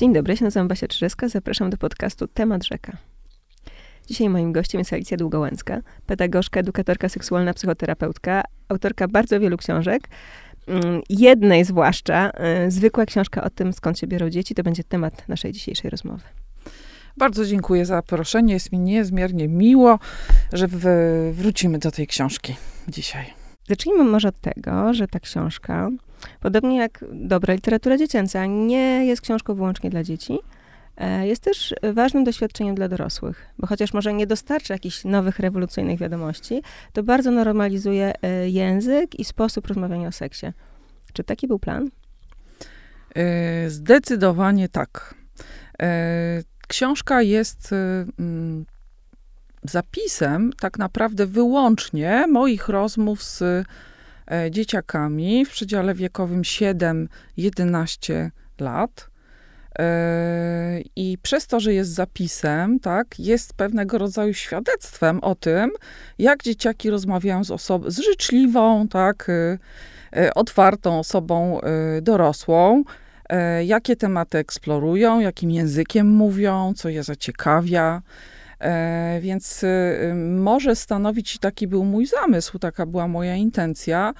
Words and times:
Dzień 0.00 0.12
dobry, 0.12 0.36
się 0.36 0.44
nazywam 0.44 0.68
Basia 0.68 0.88
Czyżyska, 0.88 1.28
zapraszam 1.28 1.70
do 1.70 1.76
podcastu 1.76 2.28
Temat 2.28 2.64
Rzeka. 2.64 2.96
Dzisiaj 4.06 4.28
moim 4.28 4.52
gościem 4.52 4.78
jest 4.78 4.92
Alicja 4.92 5.16
Długołęcka, 5.16 5.80
pedagogzka, 6.06 6.60
edukatorka 6.60 7.08
seksualna, 7.08 7.54
psychoterapeutka, 7.54 8.42
autorka 8.68 9.08
bardzo 9.08 9.40
wielu 9.40 9.56
książek. 9.56 10.02
Mm, 10.66 11.02
jednej 11.08 11.64
zwłaszcza, 11.64 12.32
y, 12.66 12.70
zwykła 12.70 13.06
książka 13.06 13.44
o 13.44 13.50
tym, 13.50 13.72
skąd 13.72 13.98
się 13.98 14.06
biorą 14.06 14.30
dzieci, 14.30 14.54
to 14.54 14.62
będzie 14.62 14.84
temat 14.84 15.28
naszej 15.28 15.52
dzisiejszej 15.52 15.90
rozmowy. 15.90 16.22
Bardzo 17.16 17.46
dziękuję 17.46 17.86
za 17.86 17.94
zaproszenie. 17.94 18.54
Jest 18.54 18.72
mi 18.72 18.78
niezmiernie 18.78 19.48
miło, 19.48 19.98
że 20.52 20.68
wrócimy 21.32 21.78
do 21.78 21.90
tej 21.90 22.06
książki 22.06 22.56
dzisiaj. 22.88 23.26
Zacznijmy 23.68 24.04
może 24.04 24.28
od 24.28 24.40
tego, 24.40 24.94
że 24.94 25.08
ta 25.08 25.20
książka, 25.20 25.90
podobnie 26.40 26.76
jak 26.78 27.04
dobra 27.12 27.54
literatura 27.54 27.96
dziecięca, 27.96 28.46
nie 28.46 29.06
jest 29.06 29.22
książką 29.22 29.54
wyłącznie 29.54 29.90
dla 29.90 30.02
dzieci. 30.02 30.38
E, 30.96 31.26
jest 31.26 31.42
też 31.42 31.74
ważnym 31.92 32.24
doświadczeniem 32.24 32.74
dla 32.74 32.88
dorosłych, 32.88 33.46
bo 33.58 33.66
chociaż 33.66 33.92
może 33.92 34.12
nie 34.12 34.26
dostarcza 34.26 34.74
jakichś 34.74 35.04
nowych, 35.04 35.38
rewolucyjnych 35.38 35.98
wiadomości, 35.98 36.62
to 36.92 37.02
bardzo 37.02 37.30
normalizuje 37.30 38.12
e, 38.22 38.50
język 38.50 39.14
i 39.14 39.24
sposób 39.24 39.66
rozmawiania 39.66 40.08
o 40.08 40.12
seksie. 40.12 40.46
Czy 41.12 41.24
taki 41.24 41.48
był 41.48 41.58
plan? 41.58 41.90
E, 43.14 43.70
zdecydowanie 43.70 44.68
tak. 44.68 45.14
Książka 46.68 47.22
jest 47.22 47.70
mm, 48.18 48.66
zapisem 49.62 50.52
tak 50.60 50.78
naprawdę 50.78 51.26
wyłącznie 51.26 52.26
moich 52.28 52.68
rozmów 52.68 53.22
z 53.22 53.66
dzieciakami 54.50 55.44
w 55.46 55.50
przedziale 55.50 55.94
wiekowym 55.94 56.42
7-11 56.42 58.30
lat. 58.60 59.10
E, 59.78 60.80
I 60.96 61.18
przez 61.22 61.46
to, 61.46 61.60
że 61.60 61.74
jest 61.74 61.90
zapisem, 61.90 62.80
tak, 62.80 63.18
jest 63.18 63.54
pewnego 63.54 63.98
rodzaju 63.98 64.34
świadectwem 64.34 65.20
o 65.20 65.34
tym, 65.34 65.70
jak 66.18 66.42
dzieciaki 66.42 66.90
rozmawiają 66.90 67.44
z 67.44 67.50
osobą, 67.50 67.90
z 67.90 67.98
życzliwą, 67.98 68.88
tak, 68.88 69.26
e, 70.16 70.34
otwartą 70.34 70.98
osobą 70.98 71.60
dorosłą, 72.02 72.84
jakie 73.64 73.96
tematy 73.96 74.38
eksplorują, 74.38 75.20
jakim 75.20 75.50
językiem 75.50 76.08
mówią, 76.08 76.72
co 76.76 76.88
je 76.88 77.02
zaciekawia. 77.02 78.02
E, 78.60 79.18
więc 79.20 79.62
y, 79.62 80.12
może 80.14 80.76
stanowić, 80.76 81.38
taki 81.38 81.66
był 81.66 81.84
mój 81.84 82.06
zamysł, 82.06 82.58
taka 82.58 82.86
była 82.86 83.08
moja 83.08 83.36
intencja, 83.36 84.14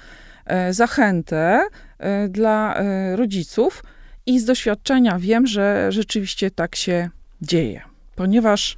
e, 0.45 0.73
zachętę 0.73 1.67
e, 1.99 2.29
dla 2.29 2.81
rodziców 3.15 3.83
i 4.25 4.39
z 4.39 4.45
doświadczenia 4.45 5.19
wiem, 5.19 5.47
że 5.47 5.91
rzeczywiście 5.91 6.51
tak 6.51 6.75
się 6.75 7.09
dzieje, 7.41 7.81
ponieważ 8.15 8.77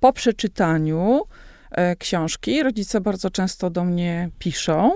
po 0.00 0.12
przeczytaniu 0.12 1.22
książki 1.98 2.62
rodzice 2.62 3.00
bardzo 3.00 3.30
często 3.30 3.70
do 3.70 3.84
mnie 3.84 4.30
piszą, 4.38 4.92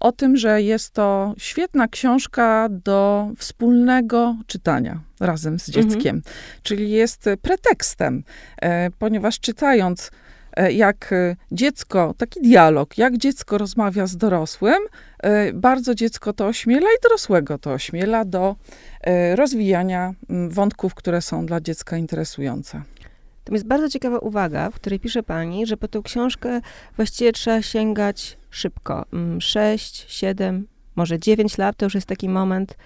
o 0.00 0.12
tym, 0.12 0.36
że 0.36 0.62
jest 0.62 0.90
to 0.90 1.34
świetna 1.38 1.88
książka 1.88 2.68
do 2.70 3.28
wspólnego 3.38 4.36
czytania 4.46 5.00
razem 5.20 5.58
z 5.58 5.68
mhm. 5.68 5.90
dzieckiem. 5.90 6.16
Mhm. 6.16 6.34
Czyli 6.62 6.90
jest 6.90 7.24
pretekstem, 7.42 8.24
e, 8.62 8.90
ponieważ 8.90 9.40
czytając 9.40 10.10
e, 10.56 10.72
jak 10.72 11.14
dziecko, 11.52 12.14
taki 12.18 12.40
dialog, 12.40 12.98
jak 12.98 13.16
dziecko 13.16 13.58
rozmawia 13.58 14.06
z 14.06 14.16
dorosłym, 14.16 14.78
e, 15.22 15.52
bardzo 15.52 15.94
dziecko 15.94 16.32
to 16.32 16.46
ośmiela 16.46 16.86
i 16.86 17.02
dorosłego 17.02 17.58
to 17.58 17.72
ośmiela 17.72 18.24
do 18.24 18.56
e, 19.00 19.36
rozwijania 19.36 20.12
wątków, 20.48 20.94
które 20.94 21.22
są 21.22 21.46
dla 21.46 21.60
dziecka 21.60 21.96
interesujące. 21.96 22.82
To 23.46 23.52
jest 23.52 23.66
bardzo 23.66 23.88
ciekawa 23.88 24.18
uwaga, 24.18 24.70
w 24.70 24.74
której 24.74 25.00
pisze 25.00 25.22
pani, 25.22 25.66
że 25.66 25.76
po 25.76 25.88
tę 25.88 26.00
książkę 26.04 26.60
właściwie 26.96 27.32
trzeba 27.32 27.62
sięgać 27.62 28.38
szybko. 28.50 29.06
6, 29.40 30.00
mm, 30.00 30.10
7, 30.10 30.66
może 30.96 31.18
9 31.18 31.58
lat 31.58 31.76
to 31.76 31.86
już 31.86 31.94
jest 31.94 32.06
taki 32.06 32.28
moment, 32.28 32.76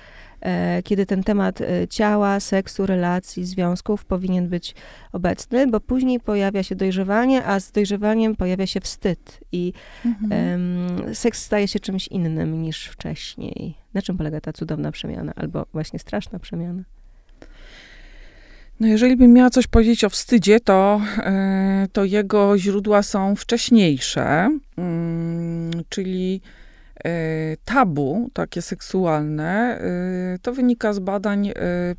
e, 0.41 0.83
kiedy 0.83 1.07
ten 1.07 1.23
temat 1.23 1.61
e, 1.61 1.89
ciała, 1.89 2.41
seksu, 2.41 2.87
relacji, 2.87 3.45
związków 3.45 4.05
powinien 4.05 4.49
być 4.49 4.75
obecny, 5.13 5.67
bo 5.67 5.81
później 5.81 6.21
pojawia 6.21 6.63
się 6.63 6.75
dojrzewanie, 6.75 7.45
a 7.45 7.61
z 7.61 7.73
dojrzewaniem 7.73 8.37
pojawia 8.37 8.67
się 8.67 8.81
wstyd 8.81 9.41
i 9.53 9.73
mhm. 10.07 11.15
seks 11.15 11.45
staje 11.45 11.69
się 11.69 11.81
czymś 11.81 12.09
innym 12.09 12.63
niż 12.63 12.87
wcześniej. 12.87 13.75
Na 13.95 14.03
czym 14.03 14.17
polega 14.17 14.41
ta 14.41 14.53
cudowna 14.53 14.93
przemiana, 14.93 15.33
albo 15.37 15.67
właśnie 15.73 15.99
straszna 15.99 16.39
przemiana? 16.39 16.83
No 18.81 18.87
jeżeli 18.87 19.17
bym 19.17 19.33
miała 19.33 19.51
coś 19.51 19.67
powiedzieć 19.67 20.05
o 20.05 20.11
wstydzie, 20.11 20.61
to, 20.61 21.01
e, 21.19 21.87
to 21.93 22.05
jego 22.05 22.59
źródła 22.59 23.03
są 23.03 23.37
wcześniejsze, 23.37 24.59
mm, 24.79 25.71
czyli 25.89 26.41
tabu, 27.65 28.31
takie 28.33 28.63
seksualne, 28.63 29.81
e, 29.81 30.39
to 30.43 30.53
wynika 30.53 30.93
z 30.93 30.99
badań, 30.99 31.53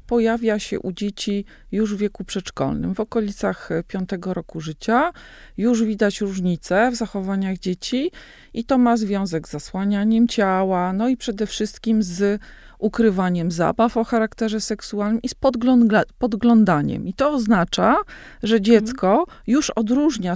pojawia 0.08 0.60
się 0.60 0.80
u 0.80 0.92
dzieci 0.92 1.46
już 1.72 1.96
w 1.96 1.98
wieku 1.98 2.24
przedszkolnym, 2.24 2.96
w 2.96 3.00
okolicach 3.00 3.70
piątego 3.88 4.34
roku 4.34 4.62
życia. 4.62 5.12
Już 5.58 5.84
widać 5.84 6.22
różnice 6.22 6.92
w 6.92 6.96
zachowaniach 6.96 7.58
dzieci 7.58 8.12
i 8.54 8.64
to 8.64 8.78
ma 8.78 8.98
związek 8.98 9.48
z 9.48 9.52
zasłanianiem 9.52 10.28
ciała, 10.28 10.94
no 10.94 11.10
i 11.10 11.18
przede 11.18 11.48
wszystkim 11.48 12.04
z 12.04 12.42
ukrywaniem 12.82 13.52
zabaw 13.52 13.98
o 13.98 14.04
charakterze 14.04 14.62
seksualnym 14.62 15.22
i 15.22 15.30
z 15.30 15.34
podgląda 15.34 16.04
podglądaniem. 16.18 17.08
I 17.08 17.14
to 17.14 17.32
oznacza, 17.32 17.98
że 18.44 18.56
mhm. 18.56 18.64
dziecko 18.64 19.26
już 19.48 19.70
odróżnia 19.70 20.34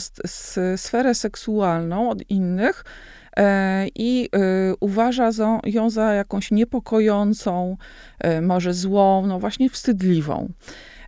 sferę 0.76 1.16
seksualną 1.16 2.10
od 2.10 2.30
innych 2.30 2.84
i 3.96 4.30
e, 4.34 4.40
uważa 4.80 5.30
ją 5.66 5.90
za 5.90 6.14
jakąś 6.14 6.52
niepokojącą, 6.52 7.78
e, 8.20 8.42
może 8.42 8.74
złą, 8.74 9.28
no 9.28 9.40
właśnie 9.40 9.70
wstydliwą. 9.70 10.50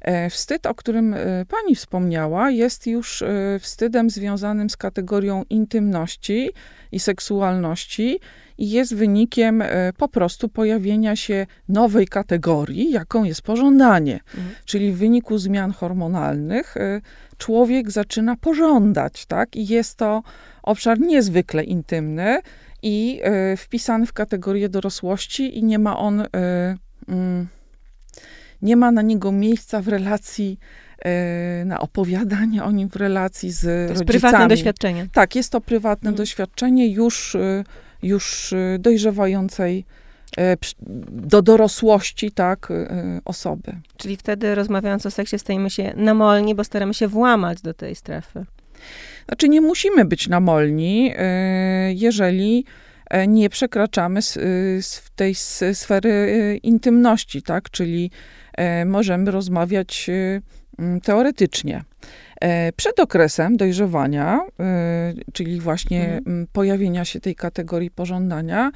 E, 0.02 0.30
wstyd, 0.30 0.66
o 0.66 0.76
którym 0.76 1.14
e, 1.14 1.18
pani 1.46 1.76
wspomniała, 1.76 2.52
jest 2.52 2.88
już 2.88 3.22
e, 3.22 3.60
wstydem 3.60 4.10
związanym 4.10 4.70
z 4.70 4.78
kategorią 4.78 5.44
intymności 5.50 6.50
i 6.92 7.00
seksualności 7.00 8.20
i 8.58 8.70
jest 8.70 8.96
wynikiem 8.96 9.62
e, 9.62 9.94
po 9.98 10.08
prostu 10.08 10.50
pojawienia 10.50 11.16
się 11.16 11.48
nowej 11.70 12.08
kategorii, 12.08 12.92
jaką 12.92 13.24
jest 13.24 13.42
pożądanie. 13.42 14.14
Mhm. 14.14 14.56
Czyli 14.66 14.92
w 14.92 14.98
wyniku 14.98 15.38
zmian 15.38 15.72
hormonalnych 15.72 16.78
e, 16.78 17.02
człowiek 17.38 17.92
zaczyna 17.92 18.36
pożądać, 18.36 19.26
tak? 19.26 19.56
I 19.56 19.68
jest 19.68 19.98
to 19.98 20.24
obszar 20.68 21.00
niezwykle 21.00 21.64
intymny 21.64 22.40
i 22.82 23.20
e, 23.24 23.58
wpisany 23.58 24.06
w 24.06 24.14
kategorię 24.14 24.70
dorosłości 24.70 25.58
i 25.58 25.64
nie 25.64 25.80
ma 25.80 25.98
on, 25.98 26.24
mm, 27.08 27.48
nie 28.62 28.76
ma 28.76 28.92
na 28.92 29.02
niego 29.02 29.32
miejsca 29.32 29.82
w 29.82 29.88
relacji 29.88 30.60
na 31.66 31.80
opowiadanie 31.80 32.64
o 32.64 32.72
nim 32.72 32.90
w 32.90 32.96
relacji 32.96 33.52
z 33.52 33.62
to 33.62 33.70
jest 33.70 33.90
rodzicami. 33.90 34.06
prywatne 34.06 34.48
doświadczenie. 34.48 35.08
Tak, 35.14 35.36
jest 35.36 35.52
to 35.52 35.62
prywatne 35.62 36.10
mhm. 36.10 36.16
doświadczenie 36.16 36.88
już 36.88 37.38
już 38.02 38.54
y, 38.54 38.78
dojrzewającej 38.80 39.86
e, 40.38 40.58
do 41.10 41.42
dorosłości, 41.42 42.32
tak, 42.32 42.72
y, 42.72 42.88
osoby. 43.26 43.76
Czyli 43.98 44.18
wtedy 44.18 44.56
rozmawiając 44.56 45.06
o 45.06 45.12
seksie 45.12 45.40
stajemy 45.40 45.70
się 45.70 45.94
namolni, 45.96 46.56
bo 46.56 46.64
staramy 46.64 46.94
się 46.94 47.08
włamać 47.08 47.62
do 47.62 47.74
tej 47.74 47.96
strefy. 47.96 48.46
Znaczy 49.28 49.50
nie 49.50 49.62
musimy 49.62 50.06
być 50.06 50.28
namolni, 50.28 51.14
e, 51.18 51.94
jeżeli 51.94 52.66
e, 53.10 53.28
nie 53.28 53.50
przekraczamy 53.50 54.20
tej 55.16 55.36
sfery 55.74 56.60
intymności, 56.64 57.42
tak, 57.42 57.70
czyli 57.70 58.12
możemy 58.86 59.32
rozmawiać 59.32 60.10
teoretycznie. 61.04 61.84
E, 62.42 62.72
przed 62.72 63.00
okresem 63.00 63.58
dojrzewania, 63.58 64.40
e, 64.60 65.14
czyli 65.34 65.60
właśnie 65.60 66.18
mhm. 66.18 66.48
pojawienia 66.52 67.06
się 67.06 67.20
tej 67.20 67.36
kategorii 67.36 67.92
pożądania, 67.92 68.72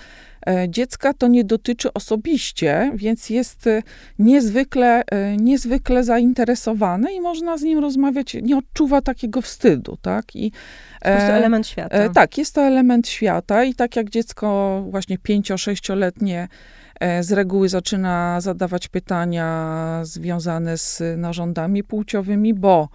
e, 0.47 0.69
dziecka 0.69 1.13
to 1.13 1.27
nie 1.27 1.43
dotyczy 1.43 1.93
osobiście, 1.93 2.91
więc 2.95 3.29
jest 3.29 3.69
niezwykle, 4.19 5.03
niezwykle 5.37 6.03
zainteresowane 6.03 7.13
i 7.13 7.21
można 7.21 7.57
z 7.57 7.61
nim 7.61 7.79
rozmawiać, 7.79 8.37
nie 8.41 8.57
odczuwa 8.57 9.01
takiego 9.01 9.41
wstydu, 9.41 9.97
tak? 10.01 10.35
I, 10.35 10.51
po 11.01 11.09
prostu 11.09 11.31
element 11.31 11.67
świata. 11.67 12.09
Tak, 12.09 12.37
jest 12.37 12.55
to 12.55 12.61
element 12.61 13.07
świata 13.07 13.63
i 13.63 13.73
tak 13.73 13.95
jak 13.95 14.09
dziecko 14.09 14.81
właśnie 14.89 15.17
pięcio-sześcioletnie 15.17 16.47
z 17.21 17.31
reguły 17.31 17.69
zaczyna 17.69 18.41
zadawać 18.41 18.87
pytania 18.87 19.99
związane 20.03 20.77
z 20.77 21.03
narządami 21.17 21.83
płciowymi, 21.83 22.53
bo 22.53 22.89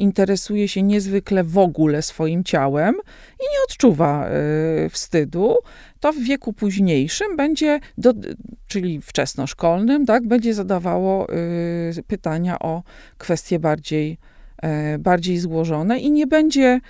interesuje 0.00 0.68
się 0.68 0.82
niezwykle 0.82 1.44
w 1.44 1.58
ogóle 1.58 2.02
swoim 2.02 2.44
ciałem 2.44 2.94
i 3.40 3.42
nie 3.42 3.64
odczuwa 3.68 4.28
y, 4.28 4.88
wstydu, 4.88 5.56
to 6.00 6.12
w 6.12 6.18
wieku 6.18 6.52
późniejszym 6.52 7.36
będzie, 7.36 7.80
do, 7.98 8.14
czyli 8.66 9.00
wczesnoszkolnym, 9.02 10.06
tak, 10.06 10.26
będzie 10.26 10.54
zadawało 10.54 11.32
y, 11.98 12.02
pytania 12.06 12.58
o 12.58 12.82
kwestie 13.18 13.58
bardziej, 13.58 14.18
y, 14.94 14.98
bardziej 14.98 15.38
złożone 15.38 15.98
i 15.98 16.10
nie 16.10 16.26
będzie 16.26 16.80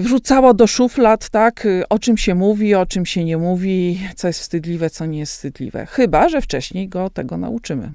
wrzucało 0.00 0.54
do 0.54 0.66
szuflad, 0.66 1.28
tak, 1.30 1.68
o 1.88 1.98
czym 1.98 2.16
się 2.16 2.34
mówi, 2.34 2.74
o 2.74 2.86
czym 2.86 3.06
się 3.06 3.24
nie 3.24 3.36
mówi, 3.36 4.00
co 4.16 4.26
jest 4.26 4.40
wstydliwe, 4.40 4.90
co 4.90 5.06
nie 5.06 5.18
jest 5.18 5.32
wstydliwe. 5.32 5.86
Chyba, 5.86 6.28
że 6.28 6.40
wcześniej 6.40 6.88
go 6.88 7.10
tego 7.10 7.36
nauczymy. 7.36 7.92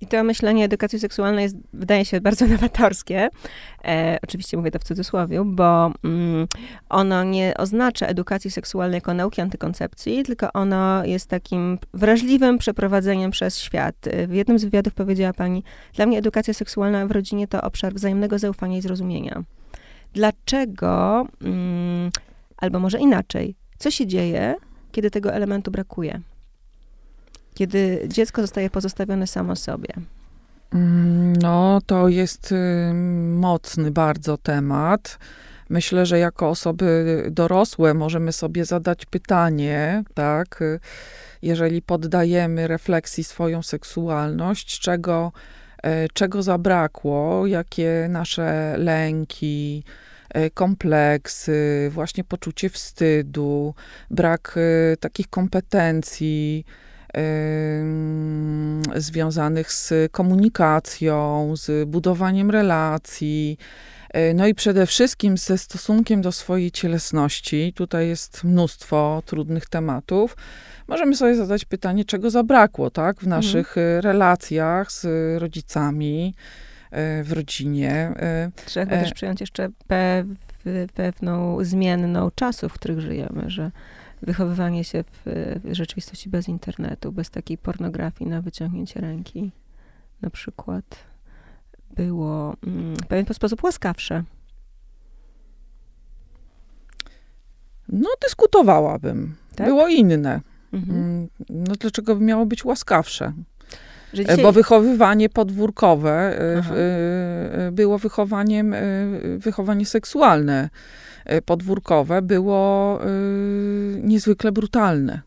I 0.00 0.06
to 0.06 0.24
myślenie 0.24 0.64
edukacji 0.64 0.98
seksualnej 0.98 1.42
jest, 1.42 1.56
wydaje 1.72 2.04
się 2.04 2.20
bardzo 2.20 2.46
nowatorskie. 2.56 3.28
E, 3.84 4.18
oczywiście 4.22 4.56
mówię 4.56 4.70
to 4.70 4.78
w 4.78 4.84
cudzysłowie, 4.84 5.42
bo 5.44 5.92
mm, 6.04 6.46
ono 6.88 7.24
nie 7.24 7.54
oznacza 7.56 8.06
edukacji 8.06 8.50
seksualnej 8.50 8.96
jako 8.96 9.14
nauki 9.14 9.40
antykoncepcji, 9.40 10.22
tylko 10.22 10.52
ono 10.52 11.04
jest 11.04 11.30
takim 11.30 11.78
wrażliwym 11.94 12.58
przeprowadzeniem 12.58 13.30
przez 13.30 13.58
świat. 13.58 13.96
W 14.28 14.32
jednym 14.32 14.58
z 14.58 14.64
wywiadów 14.64 14.94
powiedziała 14.94 15.32
pani, 15.32 15.62
dla 15.94 16.06
mnie 16.06 16.18
edukacja 16.18 16.54
seksualna 16.54 17.06
w 17.06 17.10
rodzinie 17.10 17.48
to 17.48 17.62
obszar 17.62 17.94
wzajemnego 17.94 18.38
zaufania 18.38 18.78
i 18.78 18.82
zrozumienia. 18.82 19.42
Dlaczego, 20.12 21.26
mm, 21.42 22.10
albo 22.56 22.78
może 22.78 22.98
inaczej, 22.98 23.54
co 23.78 23.90
się 23.90 24.06
dzieje, 24.06 24.54
kiedy 24.92 25.10
tego 25.10 25.32
elementu 25.32 25.70
brakuje? 25.70 26.20
Kiedy 27.56 28.00
dziecko 28.08 28.42
zostaje 28.42 28.70
pozostawione 28.70 29.26
samo 29.26 29.56
sobie? 29.56 29.88
Mm, 30.74 31.32
no, 31.32 31.80
to 31.86 32.08
jest 32.08 32.54
mocny 33.24 33.90
bardzo 33.90 34.36
temat. 34.36 35.18
Myślę, 35.68 36.06
że 36.06 36.18
jako 36.18 36.48
osoby 36.48 37.22
dorosłe 37.30 37.94
możemy 37.94 38.32
sobie 38.32 38.64
zadać 38.64 39.06
pytanie, 39.06 40.04
tak, 40.14 40.60
jeżeli 41.42 41.82
poddajemy 41.82 42.68
refleksji 42.68 43.24
swoją 43.24 43.62
seksualność, 43.62 44.80
czego, 44.80 45.32
e, 45.82 46.08
czego 46.08 46.42
zabrakło, 46.42 47.46
jakie 47.46 48.06
nasze 48.10 48.74
lęki, 48.78 49.84
e, 50.30 50.50
kompleksy, 50.50 51.90
właśnie 51.92 52.24
poczucie 52.24 52.70
wstydu, 52.70 53.74
brak 54.10 54.54
e, 54.92 54.96
takich 54.96 55.30
kompetencji, 55.30 56.64
związanych 58.96 59.72
z 59.72 59.92
komunikacją, 60.10 61.52
z 61.56 61.88
budowaniem 61.88 62.50
relacji, 62.50 63.58
e, 64.10 64.34
no 64.34 64.46
i 64.46 64.54
przede 64.54 64.86
wszystkim 64.86 65.38
ze 65.38 65.58
stosunkiem 65.58 66.22
do 66.22 66.32
swojej 66.32 66.70
cielesności. 66.70 67.72
Tutaj 67.72 68.08
jest 68.08 68.44
mnóstwo 68.44 69.22
trudnych 69.26 69.66
tematów. 69.66 70.36
Możemy 70.88 71.16
sobie 71.16 71.36
zadać 71.36 71.64
pytanie, 71.64 72.04
czego 72.04 72.30
zabrakło, 72.30 72.90
tak, 72.90 73.16
w 73.16 73.24
mhm. 73.24 73.42
naszych 73.42 73.78
mhm. 73.78 74.00
relacjach 74.00 74.92
z 74.92 75.06
rodzicami, 75.40 76.34
e, 76.90 77.24
w 77.24 77.32
rodzinie. 77.32 78.12
Trzeba 78.66 78.86
też 78.86 79.12
przyjąć 79.12 79.40
jeszcze 79.40 79.68
pewną 80.94 81.64
zmienną 81.64 82.30
czasów, 82.34 82.72
w 82.72 82.74
których 82.74 83.00
żyjemy, 83.00 83.44
że 83.46 83.70
wychowywanie 84.22 84.84
się 84.84 85.04
w, 85.04 85.22
w 85.64 85.74
rzeczywistości 85.74 86.28
bez 86.28 86.48
internetu, 86.48 87.12
bez 87.12 87.30
takiej 87.30 87.58
pornografii 87.58 88.30
na 88.30 88.42
wyciągnięcie 88.42 89.00
ręki, 89.00 89.52
na 90.22 90.30
przykład, 90.30 90.84
było 91.96 92.56
mm, 92.66 92.96
w 92.96 93.06
pewien 93.06 93.34
sposób 93.34 93.64
łaskawsze. 93.64 94.24
No, 97.88 98.08
dyskutowałabym. 98.22 99.34
Tak? 99.56 99.66
Było 99.66 99.88
inne. 99.88 100.40
Mhm. 100.72 100.98
Mm, 100.98 101.28
no, 101.48 101.74
dlaczego 101.80 102.16
by 102.16 102.24
miało 102.24 102.46
być 102.46 102.64
łaskawsze? 102.64 103.32
E, 104.14 104.16
dzisiaj... 104.16 104.42
Bo 104.42 104.52
wychowywanie 104.52 105.28
podwórkowe 105.28 106.40
e, 106.40 106.58
Aha. 106.58 106.74
E, 106.74 107.72
było 107.72 107.98
wychowaniem, 107.98 108.74
wychowanie 109.38 109.86
seksualne 109.86 110.70
podwórkowe 111.44 112.22
było 112.22 113.00
niezwykle 114.02 114.52
brutalne. 114.52 115.22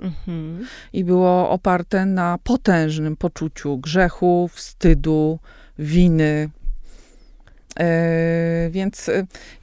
Mhm. 0.00 0.66
I 0.92 1.04
było 1.04 1.50
oparte 1.50 2.06
na 2.06 2.38
potężnym 2.42 3.16
poczuciu 3.16 3.78
grzechu, 3.78 4.50
wstydu, 4.52 5.38
winy. 5.78 6.50
E, 7.80 8.68
więc 8.70 9.10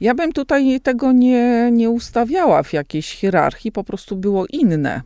ja 0.00 0.14
bym 0.14 0.32
tutaj 0.32 0.80
tego 0.80 1.12
nie, 1.12 1.70
nie 1.72 1.90
ustawiała 1.90 2.62
w 2.62 2.72
jakiejś 2.72 3.14
hierarchii, 3.14 3.72
po 3.72 3.84
prostu 3.84 4.16
było 4.16 4.46
inne. 4.46 5.02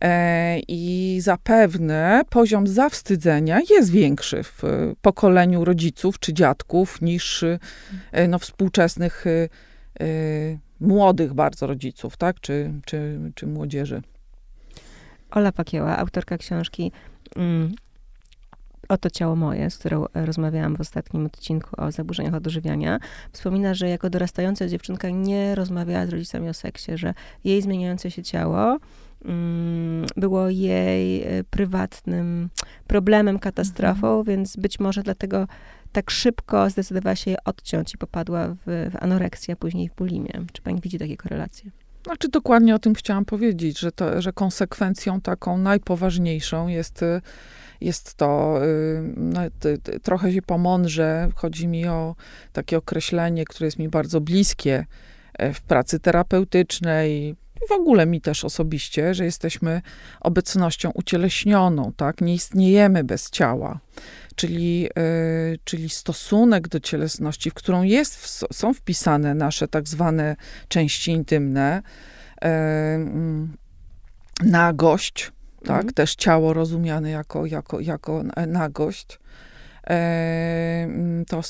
E, 0.00 0.58
I 0.68 1.18
zapewne 1.20 2.22
poziom 2.30 2.66
zawstydzenia 2.66 3.60
jest 3.70 3.90
większy 3.90 4.42
w 4.42 4.62
pokoleniu 5.02 5.64
rodziców 5.64 6.18
czy 6.18 6.32
dziadków 6.32 7.02
niż 7.02 7.42
e, 8.12 8.28
no, 8.28 8.38
współczesnych 8.38 9.24
młodych 10.80 11.34
bardzo 11.34 11.66
rodziców, 11.66 12.16
tak? 12.16 12.40
Czy, 12.40 12.72
czy, 12.86 13.18
czy 13.34 13.46
młodzieży. 13.46 14.02
Ola 15.30 15.52
Pakieła, 15.52 15.96
autorka 15.98 16.38
książki 16.38 16.92
mm, 17.36 17.72
Oto 18.88 19.10
ciało 19.10 19.36
moje, 19.36 19.70
z 19.70 19.78
którą 19.78 20.04
rozmawiałam 20.14 20.76
w 20.76 20.80
ostatnim 20.80 21.26
odcinku 21.26 21.70
o 21.76 21.92
zaburzeniach 21.92 22.34
odżywiania, 22.34 22.98
wspomina, 23.32 23.74
że 23.74 23.88
jako 23.88 24.10
dorastająca 24.10 24.68
dziewczynka 24.68 25.10
nie 25.10 25.54
rozmawiała 25.54 26.06
z 26.06 26.08
rodzicami 26.08 26.48
o 26.48 26.54
seksie, 26.54 26.92
że 26.94 27.14
jej 27.44 27.62
zmieniające 27.62 28.10
się 28.10 28.22
ciało 28.22 28.78
Mm, 29.24 30.06
było 30.16 30.48
jej 30.48 31.22
e, 31.22 31.44
prywatnym 31.44 32.48
problemem, 32.86 33.38
katastrofą, 33.38 34.18
mhm. 34.18 34.24
więc 34.24 34.56
być 34.56 34.80
może 34.80 35.02
dlatego 35.02 35.46
tak 35.92 36.10
szybko 36.10 36.70
zdecydowała 36.70 37.16
się 37.16 37.30
je 37.30 37.44
odciąć 37.44 37.94
i 37.94 37.98
popadła 37.98 38.48
w, 38.48 38.90
w 38.92 38.96
anoreksję, 39.02 39.54
a 39.54 39.56
później 39.56 39.88
w 39.88 39.94
bulimię. 39.94 40.32
Czy 40.52 40.62
pani 40.62 40.80
widzi 40.80 40.98
takie 40.98 41.16
korelacje? 41.16 41.70
Znaczy 42.04 42.28
dokładnie 42.28 42.74
o 42.74 42.78
tym 42.78 42.94
chciałam 42.94 43.24
powiedzieć, 43.24 43.78
że, 43.78 43.92
to, 43.92 44.22
że 44.22 44.32
konsekwencją 44.32 45.20
taką 45.20 45.58
najpoważniejszą 45.58 46.68
jest, 46.68 47.02
y, 47.02 47.20
jest 47.80 48.14
to, 48.14 48.60
y, 48.64 49.02
no, 49.16 49.40
trochę 50.02 50.32
się 50.32 50.42
pomądrze, 50.42 51.28
chodzi 51.34 51.68
mi 51.68 51.88
o 51.88 52.14
takie 52.52 52.78
określenie, 52.78 53.44
które 53.44 53.66
jest 53.66 53.78
mi 53.78 53.88
bardzo 53.88 54.20
bliskie 54.20 54.86
e, 55.32 55.54
w 55.54 55.60
pracy 55.62 56.00
terapeutycznej, 56.00 57.36
w 57.68 57.72
ogóle 57.72 58.06
mi 58.06 58.20
też 58.20 58.44
osobiście, 58.44 59.14
że 59.14 59.24
jesteśmy 59.24 59.82
obecnością 60.20 60.90
ucieleśnioną, 60.90 61.92
tak? 61.96 62.20
Nie 62.20 62.34
istniejemy 62.34 63.04
bez 63.04 63.30
ciała. 63.30 63.80
Czyli, 64.36 64.88
y, 65.52 65.58
czyli 65.64 65.88
stosunek 65.88 66.68
do 66.68 66.80
cielesności, 66.80 67.50
w 67.50 67.54
którą 67.54 67.82
jest, 67.82 68.44
są 68.52 68.74
wpisane 68.74 69.34
nasze 69.34 69.68
tak 69.68 69.88
zwane 69.88 70.36
części 70.68 71.10
intymne, 71.10 71.82
y, 72.44 72.48
nagość, 74.44 75.32
tak? 75.58 75.76
Mhm. 75.76 75.94
Też 75.94 76.14
ciało 76.14 76.52
rozumiane 76.52 77.10
jako, 77.10 77.46
jako, 77.46 77.80
jako 77.80 78.22
nagość. 78.46 79.18
To 81.28 81.40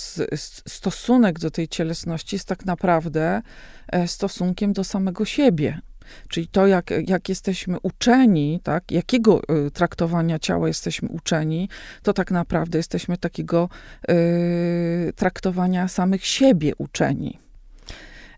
stosunek 0.68 1.38
do 1.38 1.50
tej 1.50 1.68
cielesności 1.68 2.36
jest 2.36 2.48
tak 2.48 2.64
naprawdę 2.64 3.42
e, 3.88 4.08
stosunkiem 4.08 4.72
do 4.72 4.84
samego 4.84 5.24
siebie. 5.24 5.80
Czyli 6.28 6.48
to, 6.48 6.66
jak, 6.66 6.90
jak 7.06 7.28
jesteśmy 7.28 7.80
uczeni, 7.82 8.60
tak, 8.62 8.92
jakiego 8.92 9.40
y, 9.66 9.70
traktowania 9.70 10.38
ciała 10.38 10.68
jesteśmy 10.68 11.08
uczeni, 11.08 11.68
to 12.02 12.12
tak 12.12 12.30
naprawdę 12.30 12.78
jesteśmy 12.78 13.16
takiego 13.16 13.68
y, 14.10 15.12
traktowania 15.16 15.88
samych 15.88 16.26
siebie 16.26 16.72
uczeni. 16.78 17.38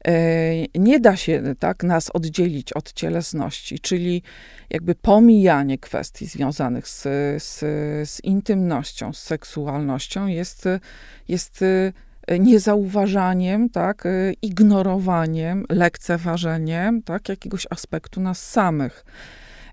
Y, 0.09 0.67
nie 0.75 1.01
da 1.01 1.17
się 1.17 1.43
tak 1.59 1.83
nas 1.83 2.11
oddzielić 2.11 2.73
od 2.73 2.93
cielesności, 2.93 3.81
czyli 3.81 4.23
jakby 4.71 4.95
pomijanie 4.95 5.79
kwestii 5.79 6.27
związanych 6.27 6.89
z, 6.89 7.03
z, 7.43 7.59
z 8.11 8.25
intymnością, 8.25 9.13
z 9.13 9.19
seksualnością 9.19 10.27
jest, 10.27 10.69
jest 11.29 11.65
niezauważaniem, 12.39 13.71
tak, 13.71 14.07
y, 14.07 14.35
ignorowaniem, 14.43 15.65
lekceważeniem, 15.69 17.03
tak, 17.03 17.29
jakiegoś 17.29 17.67
aspektu 17.71 18.21
nas 18.21 18.51
samych. 18.51 19.05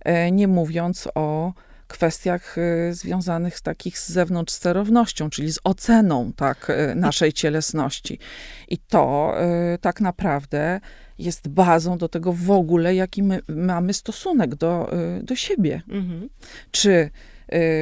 E, 0.05 0.31
nie 0.31 0.48
mówiąc 0.48 1.08
o 1.15 1.53
kwestiach 1.88 2.58
y, 2.58 2.93
związanych 2.93 3.58
z 3.58 3.62
takich 3.62 4.00
z 4.00 4.10
zewnątrz 4.10 4.53
sterownością, 4.53 5.29
czyli 5.29 5.51
z 5.51 5.60
oceną, 5.63 6.34
tak, 6.36 6.70
y, 6.70 6.96
naszej 6.96 7.34
cielesności. 7.34 8.20
I 8.67 8.77
to 8.77 9.36
tak 9.81 10.01
naprawdę 10.01 10.79
jest 11.17 11.48
bazą 11.48 11.98
do 11.98 12.10
tego 12.10 12.34
w 12.34 12.51
ogóle, 12.51 12.96
jaki 12.96 13.24
my 13.24 13.39
mamy 13.48 13.93
stosunek 13.93 14.55
do, 14.55 14.91
do 15.24 15.36
siebie. 15.36 15.81
Mhm. 15.89 16.29
Czy 16.72 17.10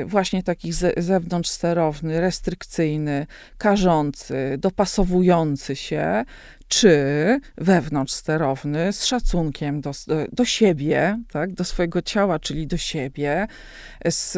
właśnie 0.06 0.44
taki 0.44 0.74
ze, 0.74 0.94
zewnątrz 0.98 1.50
sterowny, 1.50 2.22
restrykcyjny, 2.22 3.28
karzący, 3.58 4.36
dopasowujący 4.58 5.76
się, 5.76 6.26
czy 6.68 6.96
wewnątrz 7.58 8.14
sterowny, 8.14 8.94
z 8.94 9.06
szacunkiem 9.06 9.82
do, 9.82 9.92
do 10.32 10.46
siebie, 10.46 11.20
tak, 11.32 11.54
do 11.54 11.64
swojego 11.64 12.02
ciała, 12.02 12.40
czyli 12.40 12.68
do 12.68 12.78
siebie, 12.78 13.48
z, 14.06 14.38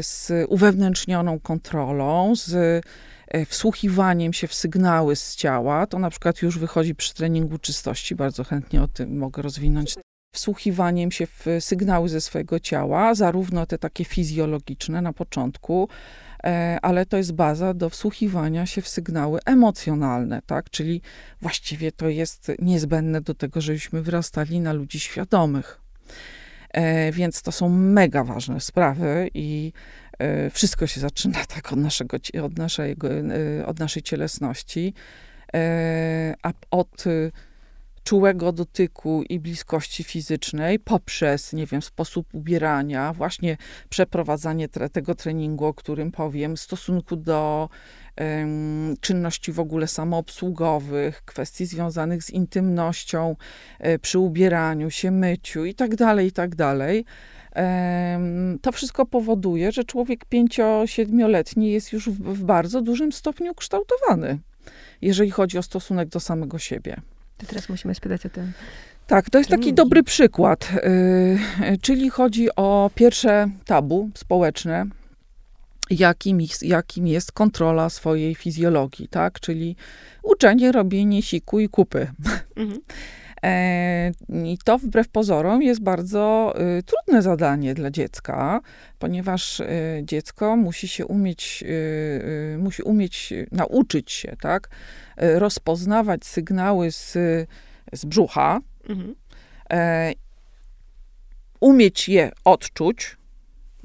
z 0.00 0.32
uwewnętrznioną 0.48 1.40
kontrolą, 1.40 2.32
z 2.36 2.84
wsłuchiwaniem 3.48 4.32
się 4.32 4.46
w 4.46 4.54
sygnały 4.54 5.16
z 5.16 5.36
ciała. 5.36 5.86
To 5.86 5.98
na 5.98 6.10
przykład 6.10 6.42
już 6.42 6.58
wychodzi 6.58 6.94
przy 6.94 7.14
treningu 7.14 7.58
czystości, 7.58 8.14
bardzo 8.14 8.44
chętnie 8.44 8.82
o 8.82 8.88
tym 8.88 9.18
mogę 9.18 9.42
rozwinąć 9.42 9.94
wsłuchiwaniem 10.32 11.12
się 11.12 11.26
w 11.26 11.46
sygnały 11.60 12.08
ze 12.08 12.20
swojego 12.20 12.60
ciała, 12.60 13.14
zarówno 13.14 13.66
te 13.66 13.78
takie 13.78 14.04
fizjologiczne 14.04 15.02
na 15.02 15.12
początku, 15.12 15.88
e, 16.44 16.78
ale 16.82 17.06
to 17.06 17.16
jest 17.16 17.32
baza 17.32 17.74
do 17.74 17.90
wsłuchiwania 17.90 18.66
się 18.66 18.82
w 18.82 18.88
sygnały 18.88 19.40
emocjonalne, 19.46 20.42
tak? 20.46 20.70
Czyli 20.70 21.02
właściwie 21.40 21.92
to 21.92 22.08
jest 22.08 22.52
niezbędne 22.58 23.20
do 23.20 23.34
tego, 23.34 23.60
żebyśmy 23.60 24.02
wyrastali 24.02 24.60
na 24.60 24.72
ludzi 24.72 25.00
świadomych. 25.00 25.80
E, 26.70 27.12
więc 27.12 27.42
to 27.42 27.52
są 27.52 27.68
mega 27.68 28.24
ważne 28.24 28.60
sprawy 28.60 29.30
i 29.34 29.72
e, 30.18 30.50
wszystko 30.50 30.86
się 30.86 31.00
zaczyna 31.00 31.44
tak 31.44 31.72
od, 31.72 31.78
naszego, 31.78 32.16
od, 32.42 32.58
naszego, 32.58 33.08
od 33.66 33.78
naszej 33.78 34.02
cielesności, 34.02 34.94
a 36.42 36.52
od 36.70 37.04
czułego 38.10 38.52
dotyku 38.52 39.22
i 39.28 39.40
bliskości 39.40 40.04
fizycznej 40.04 40.78
poprzez, 40.78 41.52
nie 41.52 41.66
wiem, 41.66 41.82
sposób 41.82 42.26
ubierania, 42.32 43.12
właśnie 43.12 43.56
przeprowadzanie 43.88 44.68
tre, 44.68 44.88
tego 44.88 45.14
treningu, 45.14 45.66
o 45.66 45.74
którym 45.74 46.10
powiem, 46.12 46.56
stosunku 46.56 47.16
do 47.16 47.68
um, 48.20 48.94
czynności 49.00 49.52
w 49.52 49.60
ogóle 49.60 49.86
samoobsługowych, 49.86 51.22
kwestii 51.24 51.66
związanych 51.66 52.22
z 52.22 52.30
intymnością 52.30 53.36
e, 53.78 53.98
przy 53.98 54.18
ubieraniu 54.18 54.90
się, 54.90 55.10
myciu 55.10 55.64
i 55.64 55.74
tak 55.74 55.96
dalej, 55.96 56.26
i 56.26 56.32
tak 56.32 56.54
dalej. 56.54 57.04
To 58.62 58.72
wszystko 58.72 59.06
powoduje, 59.06 59.72
że 59.72 59.84
człowiek 59.84 60.24
pięcio-siedmioletni 60.24 61.72
jest 61.72 61.92
już 61.92 62.08
w, 62.08 62.34
w 62.34 62.44
bardzo 62.44 62.82
dużym 62.82 63.12
stopniu 63.12 63.54
kształtowany, 63.54 64.38
jeżeli 65.02 65.30
chodzi 65.30 65.58
o 65.58 65.62
stosunek 65.62 66.08
do 66.08 66.20
samego 66.20 66.58
siebie. 66.58 67.00
To 67.40 67.46
teraz 67.46 67.68
musimy 67.68 67.94
spytać 67.94 68.26
o 68.26 68.28
tym. 68.28 68.52
Tak, 69.06 69.30
to 69.30 69.38
jest 69.38 69.50
taki 69.50 69.74
dobry 69.74 70.02
przykład. 70.02 70.72
Yy, 71.60 71.78
czyli 71.78 72.10
chodzi 72.10 72.48
o 72.56 72.90
pierwsze 72.94 73.50
tabu 73.64 74.10
społeczne, 74.14 74.86
jakim, 75.90 76.38
jakim 76.62 77.06
jest 77.06 77.32
kontrola 77.32 77.90
swojej 77.90 78.34
fizjologii, 78.34 79.08
tak? 79.08 79.40
Czyli 79.40 79.76
uczenie, 80.22 80.72
robienie 80.72 81.22
siku 81.22 81.60
i 81.60 81.68
kupy. 81.68 82.06
Mhm. 82.56 82.80
E, 83.42 84.12
I 84.28 84.58
to 84.64 84.78
wbrew 84.78 85.08
pozorom 85.08 85.62
jest 85.62 85.82
bardzo 85.82 86.54
y, 86.78 86.82
trudne 86.82 87.22
zadanie 87.22 87.74
dla 87.74 87.90
dziecka, 87.90 88.60
ponieważ 88.98 89.60
y, 89.60 89.66
dziecko 90.02 90.56
musi 90.56 90.88
się 90.88 91.06
umieć, 91.06 91.64
y, 91.66 92.58
musi 92.58 92.82
umieć 92.82 93.32
nauczyć 93.52 94.12
się, 94.12 94.36
tak, 94.40 94.68
rozpoznawać 95.20 96.24
sygnały 96.24 96.90
z, 96.90 97.12
z 97.92 98.04
brzucha, 98.04 98.60
mhm. 98.88 99.14
E, 99.70 100.12
umieć 101.60 102.08
je 102.08 102.32
odczuć, 102.44 103.16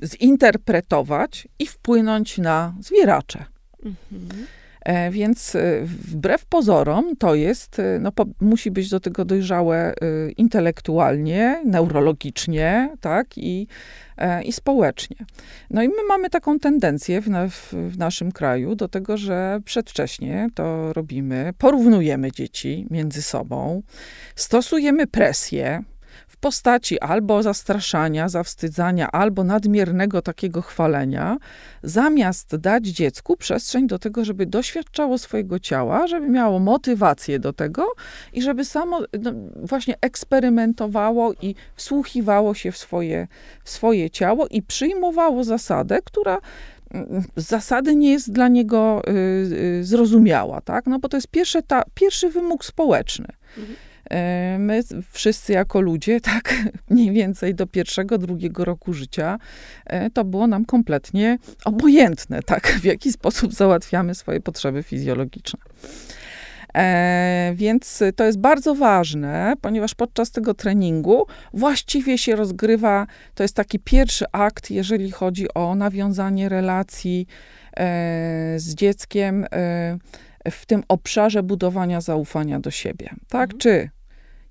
zinterpretować 0.04 1.48
i 1.60 1.68
wpłynąć 1.68 2.38
na 2.38 2.75
zwieracze. 2.82 3.46
Mhm. 3.84 4.48
E, 4.86 5.12
więc 5.12 5.56
e, 5.56 5.82
wbrew 5.84 6.46
pozorom 6.46 7.15
to 7.15 7.36
jest, 7.36 7.80
e, 7.80 8.00
no, 8.00 8.12
po, 8.12 8.25
musi 8.42 8.72
być 8.72 8.89
do 8.89 9.00
tego 9.00 9.25
dojrzałe 9.25 9.94
intelektualnie, 10.38 11.62
neurologicznie, 11.65 12.89
tak, 13.01 13.38
i, 13.38 13.68
i 14.44 14.54
społecznie. 14.54 15.15
No 15.70 15.84
i 15.84 15.88
my 15.88 16.04
mamy 16.08 16.30
taką 16.30 16.60
tendencję 16.60 17.22
w, 17.22 17.30
w, 17.50 17.74
w 17.74 17.98
naszym 17.98 18.32
kraju 18.32 18.75
do 18.75 18.88
tego, 18.88 19.18
że 19.18 19.60
przedwcześnie 19.65 20.50
to 20.56 20.94
robimy, 20.94 21.54
porównujemy 21.58 22.32
dzieci 22.32 22.88
między 22.89 23.22
sobą, 23.22 23.82
stosujemy 24.36 25.08
presję, 25.08 25.84
w 26.36 26.38
postaci 26.38 27.00
albo 27.00 27.44
zastraszania, 27.44 28.30
zawstydzania, 28.30 29.12
albo 29.12 29.44
nadmiernego 29.44 30.22
takiego 30.22 30.62
chwalenia, 30.62 31.38
zamiast 31.84 32.56
dać 32.56 32.86
dziecku 32.86 33.38
przestrzeń 33.38 33.88
do 33.88 34.00
tego, 34.00 34.25
żeby 34.25 34.46
doświadczało 34.46 35.18
swojego 35.18 35.60
ciała, 35.60 36.08
żeby 36.08 36.30
miało 36.30 36.60
motywację 36.60 37.39
do 37.39 37.54
tego 37.54 37.86
i 38.34 38.42
żeby 38.42 38.65
samo 38.65 39.01
no, 39.22 39.32
właśnie 39.56 39.96
eksperymentowało 40.01 41.34
i 41.42 41.56
wsłuchiwało 41.75 42.54
się 42.54 42.72
w 42.72 42.77
swoje, 42.77 43.27
w 43.63 43.70
swoje 43.70 44.10
ciało 44.10 44.48
i 44.48 44.62
przyjmowało 44.62 45.44
zasadę, 45.44 46.00
która 46.04 46.38
mm, 46.92 47.24
z 47.36 47.48
zasady 47.48 47.96
nie 47.96 48.12
jest 48.12 48.32
dla 48.32 48.48
niego 48.48 49.01
y, 49.08 49.12
y, 49.80 49.84
zrozumiała, 49.84 50.62
tak? 50.62 50.86
No 50.86 51.00
bo 51.00 51.10
to 51.10 51.18
jest 51.18 51.27
pierwszy, 51.27 51.63
ta, 51.63 51.84
pierwszy 51.94 52.30
wymóg 52.30 52.65
społeczny. 52.65 53.27
Mhm. 53.58 53.75
E, 54.12 54.58
my 54.60 54.82
wszyscy 55.12 55.54
jako 55.54 55.82
ludzie, 55.82 56.22
tak 56.34 56.54
mniej 56.90 57.12
więcej 57.12 57.56
do 57.56 57.68
pierwszego, 57.68 58.18
drugiego 58.18 58.66
roku 58.66 58.94
życia, 58.94 59.38
e, 59.86 60.10
to 60.10 60.24
było 60.24 60.48
nam 60.48 60.66
kompletnie 60.66 61.38
obojętne, 61.66 62.44
tak, 62.44 62.68
w 62.68 62.84
jaki 62.84 63.12
sposób 63.12 63.54
załatwiamy 63.54 64.16
swoje 64.16 64.42
potrzeby 64.42 64.84
fizjologiczne. 64.84 65.60
E, 66.76 67.54
więc 67.56 68.04
to 68.16 68.24
jest 68.24 68.40
bardzo 68.40 68.76
ważne, 68.76 69.54
ponieważ 69.62 69.96
podczas 69.96 70.32
tego 70.32 70.54
treningu 70.54 71.28
właściwie 71.54 72.18
się 72.18 72.36
rozgrywa, 72.36 73.08
to 73.36 73.44
jest 73.44 73.56
taki 73.56 73.80
pierwszy 73.80 74.26
akt, 74.32 74.72
jeżeli 74.72 75.12
chodzi 75.12 75.54
o 75.54 75.76
nawiązanie 75.76 76.50
relacji 76.50 77.28
e, 77.78 77.84
z 78.58 78.76
dzieckiem 78.76 79.46
e, 79.52 79.98
w 80.52 80.66
tym 80.66 80.84
obszarze 80.88 81.44
budowania 81.44 82.02
zaufania 82.02 82.60
do 82.60 82.72
siebie. 82.72 83.10
Tak? 83.30 83.54
Mhm. 83.54 83.60
Czy 83.60 83.90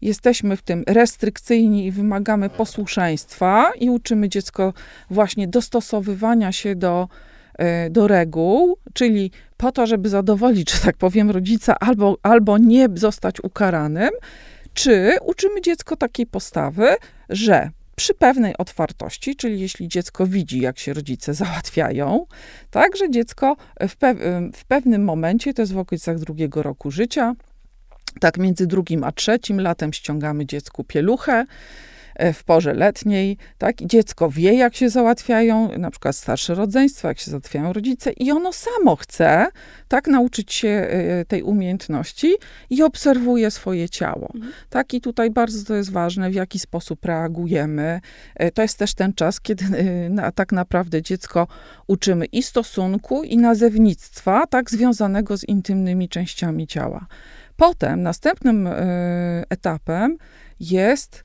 jesteśmy 0.04 0.56
w 0.56 0.62
tym 0.62 0.84
restrykcyjni 0.86 1.86
i 1.86 1.90
wymagamy 1.90 2.50
posłuszeństwa 2.50 3.72
i 3.80 3.90
uczymy 3.90 4.28
dziecko 4.28 4.72
właśnie 5.10 5.48
dostosowywania 5.48 6.52
się 6.52 6.76
do, 6.76 7.08
e, 7.58 7.90
do 7.90 8.08
reguł, 8.08 8.76
czyli 8.92 9.30
po 9.56 9.72
to, 9.72 9.86
żeby 9.86 10.08
zadowolić, 10.08 10.72
że 10.72 10.78
tak 10.78 10.96
powiem, 10.96 11.30
rodzica 11.30 11.78
albo, 11.78 12.16
albo 12.22 12.58
nie 12.58 12.88
zostać 12.94 13.44
ukaranym, 13.44 14.10
czy 14.74 15.16
uczymy 15.22 15.60
dziecko 15.60 15.96
takiej 15.96 16.26
postawy, 16.26 16.88
że 17.28 17.70
przy 17.96 18.14
pewnej 18.14 18.56
otwartości, 18.56 19.36
czyli 19.36 19.60
jeśli 19.60 19.88
dziecko 19.88 20.26
widzi, 20.26 20.60
jak 20.60 20.78
się 20.78 20.92
rodzice 20.92 21.34
załatwiają, 21.44 22.26
tak, 22.70 22.96
że 22.96 23.10
dziecko 23.10 23.56
w, 23.80 23.96
w 24.54 24.64
pewnym 24.64 25.04
momencie, 25.04 25.54
to 25.54 25.62
jest 25.62 25.72
w 25.72 25.78
okolicach 25.78 26.18
drugiego 26.18 26.62
roku 26.62 26.90
życia, 26.90 27.34
tak 28.20 28.38
między 28.38 28.66
drugim 28.66 29.04
a 29.04 29.12
trzecim 29.12 29.60
latem 29.60 29.92
ściągamy 29.92 30.46
dziecku 30.46 30.84
pieluchę 30.84 31.46
e, 32.14 32.32
w 32.32 32.44
porze 32.44 32.74
letniej, 32.74 33.36
tak? 33.58 33.80
I 33.80 33.86
dziecko 33.86 34.30
wie, 34.30 34.54
jak 34.54 34.76
się 34.76 34.90
załatwiają, 34.90 35.78
na 35.78 35.90
przykład 35.90 36.16
starsze 36.16 36.54
rodzeństwa, 36.54 37.08
jak 37.08 37.18
się 37.18 37.30
załatwiają 37.30 37.72
rodzice 37.72 38.12
i 38.12 38.30
ono 38.30 38.52
samo 38.52 38.96
chce, 38.96 39.46
tak, 39.88 40.06
nauczyć 40.06 40.52
się 40.52 40.68
e, 40.68 41.24
tej 41.24 41.42
umiejętności 41.42 42.34
i 42.70 42.82
obserwuje 42.82 43.50
swoje 43.50 43.88
ciało. 43.88 44.30
Mhm. 44.34 44.52
Tak, 44.70 44.94
i 44.94 45.00
tutaj 45.00 45.30
bardzo 45.30 45.64
to 45.64 45.74
jest 45.74 45.92
ważne, 45.92 46.30
w 46.30 46.34
jaki 46.34 46.58
sposób 46.58 47.04
reagujemy. 47.04 48.00
E, 48.34 48.50
to 48.50 48.62
jest 48.62 48.78
też 48.78 48.94
ten 48.94 49.12
czas, 49.12 49.40
kiedy 49.40 49.64
na, 50.10 50.32
tak 50.32 50.52
naprawdę 50.52 51.02
dziecko 51.02 51.46
uczymy 51.86 52.24
i 52.24 52.42
stosunku, 52.42 53.22
i 53.22 53.36
nazewnictwa, 53.36 54.46
tak, 54.46 54.70
związanego 54.70 55.36
z 55.36 55.44
intymnymi 55.44 56.08
częściami 56.08 56.66
ciała. 56.66 57.06
Potem 57.56 58.02
następnym 58.02 58.66
e, 58.66 58.72
etapem 59.50 60.16
jest 60.60 61.24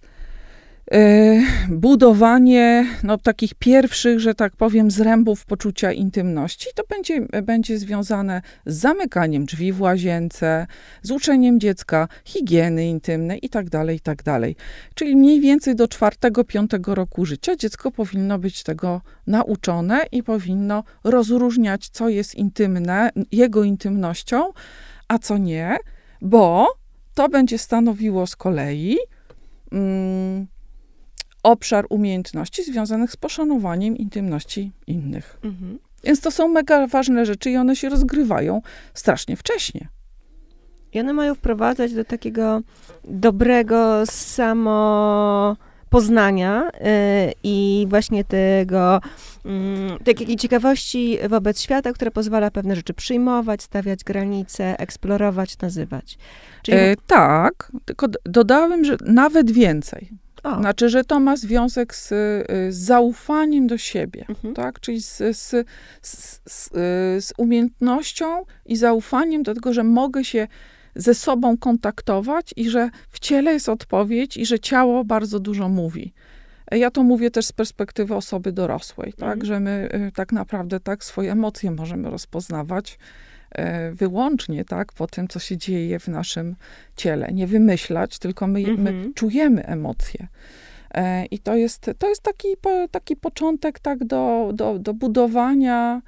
e, 0.92 1.42
budowanie 1.70 2.86
no, 3.04 3.18
takich 3.18 3.54
pierwszych, 3.54 4.20
że 4.20 4.36
tak 4.36 4.56
powiem, 4.56 4.92
zrębów 4.92 5.46
poczucia 5.46 5.92
intymności. 5.92 6.68
To 6.76 6.84
będzie, 6.90 7.22
będzie 7.44 7.78
związane 7.78 8.42
z 8.66 8.76
zamykaniem 8.76 9.46
drzwi 9.46 9.72
w 9.72 9.82
łazience, 9.82 10.68
z 11.02 11.12
uczeniem 11.12 11.60
dziecka 11.60 12.08
higieny 12.26 12.88
intymnej 12.88 13.40
itd., 13.42 13.70
tak 13.70 13.90
itd. 13.90 14.24
Tak 14.24 14.42
Czyli 14.96 15.16
mniej 15.16 15.42
więcej 15.42 15.76
do 15.76 15.88
czwartego, 15.88 16.44
piątego 16.44 16.96
roku 16.96 17.26
życia 17.26 17.56
dziecko 17.56 17.92
powinno 17.92 18.40
być 18.40 18.64
tego 18.64 19.02
nauczone 19.28 20.06
i 20.12 20.24
powinno 20.24 20.84
rozróżniać, 21.04 21.90
co 21.90 22.10
jest 22.10 22.36
intymne, 22.36 23.10
jego 23.32 23.64
intymnością, 23.64 24.50
a 25.08 25.20
co 25.20 25.38
nie 25.38 25.78
bo 26.22 26.68
to 27.14 27.30
będzie 27.30 27.58
stanowiło 27.58 28.28
z 28.28 28.36
kolei 28.36 28.98
mm, 29.72 30.48
obszar 31.44 31.86
umiejętności 31.90 32.64
związanych 32.64 33.12
z 33.12 33.18
poszanowaniem 33.18 33.98
intymności 33.98 34.72
innych. 34.88 35.40
Mhm. 35.44 35.80
Więc 36.04 36.22
to 36.22 36.32
są 36.32 36.48
mega 36.48 36.88
ważne 36.88 37.26
rzeczy 37.26 37.52
i 37.52 37.58
one 37.58 37.76
się 37.76 37.90
rozgrywają 37.90 38.62
strasznie 38.94 39.36
wcześnie. 39.36 39.88
I 40.94 41.00
one 41.00 41.14
mają 41.14 41.36
wprowadzać 41.36 41.94
do 41.94 42.06
takiego 42.06 42.62
dobrego 43.04 44.06
samo 44.06 45.56
poznania 45.89 46.69
y, 46.69 47.34
i 47.43 47.86
właśnie 47.89 48.24
tego 48.24 49.01
mm, 49.46 50.00
takiej 50.00 50.36
ciekawości 50.36 51.17
wobec 51.29 51.62
świata, 51.62 51.93
która 51.93 52.12
pozwala 52.12 52.51
pewne 52.51 52.75
rzeczy 52.75 52.93
przyjmować, 52.93 53.63
stawiać 53.63 54.03
granice, 54.03 54.79
eksplorować, 54.79 55.60
nazywać. 55.60 56.17
Czyli... 56.63 56.77
E, 56.77 56.96
tak, 57.08 57.72
tylko 57.86 58.08
dodałem, 58.25 58.86
że 58.86 58.98
nawet 59.05 59.51
więcej. 59.51 60.10
O. 60.43 60.55
Znaczy, 60.60 60.89
że 60.89 61.03
to 61.03 61.19
ma 61.19 61.36
związek 61.36 61.96
z, 61.96 62.12
y, 62.12 62.46
z 62.72 62.77
zaufaniem 62.77 63.67
do 63.67 63.77
siebie, 63.77 64.25
mhm. 64.29 64.53
tak? 64.53 64.79
Czyli 64.79 65.01
z, 65.01 65.17
z, 65.17 65.55
z, 66.01 66.69
z 67.25 67.34
umiejętnością 67.38 68.46
i 68.65 68.75
zaufaniem 68.75 69.43
do 69.43 69.53
tego, 69.53 69.74
że 69.74 69.84
mogę 69.84 70.24
się 70.24 70.48
ze 71.00 71.13
sobą 71.13 71.58
kontaktować 71.58 72.53
i 72.56 72.70
że 72.70 72.89
w 73.10 73.20
ciele 73.20 73.53
jest 73.53 73.70
odpowiedź 73.70 74.38
i 74.38 74.46
że 74.46 74.60
ciało 74.60 75.03
bardzo 75.06 75.39
dużo 75.39 75.70
mówi. 75.70 76.13
Ja 76.72 76.91
to 76.91 77.03
mówię 77.03 77.32
też 77.32 77.46
z 77.46 77.51
perspektywy 77.51 78.15
osoby 78.15 78.51
dorosłej, 78.51 79.13
tak, 79.13 79.34
mhm. 79.34 79.46
że 79.46 79.60
my 79.60 79.89
y, 80.08 80.12
tak 80.12 80.32
naprawdę 80.32 80.79
tak 80.79 81.03
swoje 81.03 81.32
emocje 81.32 81.72
możemy 81.72 82.10
rozpoznawać 82.10 83.00
y, 83.60 83.62
wyłącznie 83.91 84.65
tak, 84.65 84.94
po 84.94 85.08
tym, 85.08 85.27
co 85.27 85.39
się 85.39 85.58
dzieje 85.58 86.00
w 86.00 86.08
naszym 86.08 86.56
ciele. 86.96 87.29
Nie 87.34 87.48
wymyślać, 87.48 88.20
tylko 88.20 88.48
my, 88.48 88.60
mhm. 88.60 88.82
my 88.82 89.13
czujemy 89.13 89.65
emocje. 89.65 90.27
E, 90.94 91.25
I 91.25 91.39
to 91.39 91.56
jest, 91.56 91.91
to 91.98 92.10
jest 92.10 92.22
taki, 92.22 92.48
taki 92.91 93.15
początek 93.15 93.79
tak 93.79 94.06
do, 94.06 94.51
do, 94.53 94.79
do 94.79 94.94
budowania 94.94 96.01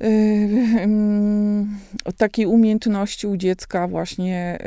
takiej 2.16 2.46
umiejętności 2.46 3.26
u 3.26 3.36
dziecka 3.36 3.88
właśnie 3.88 4.58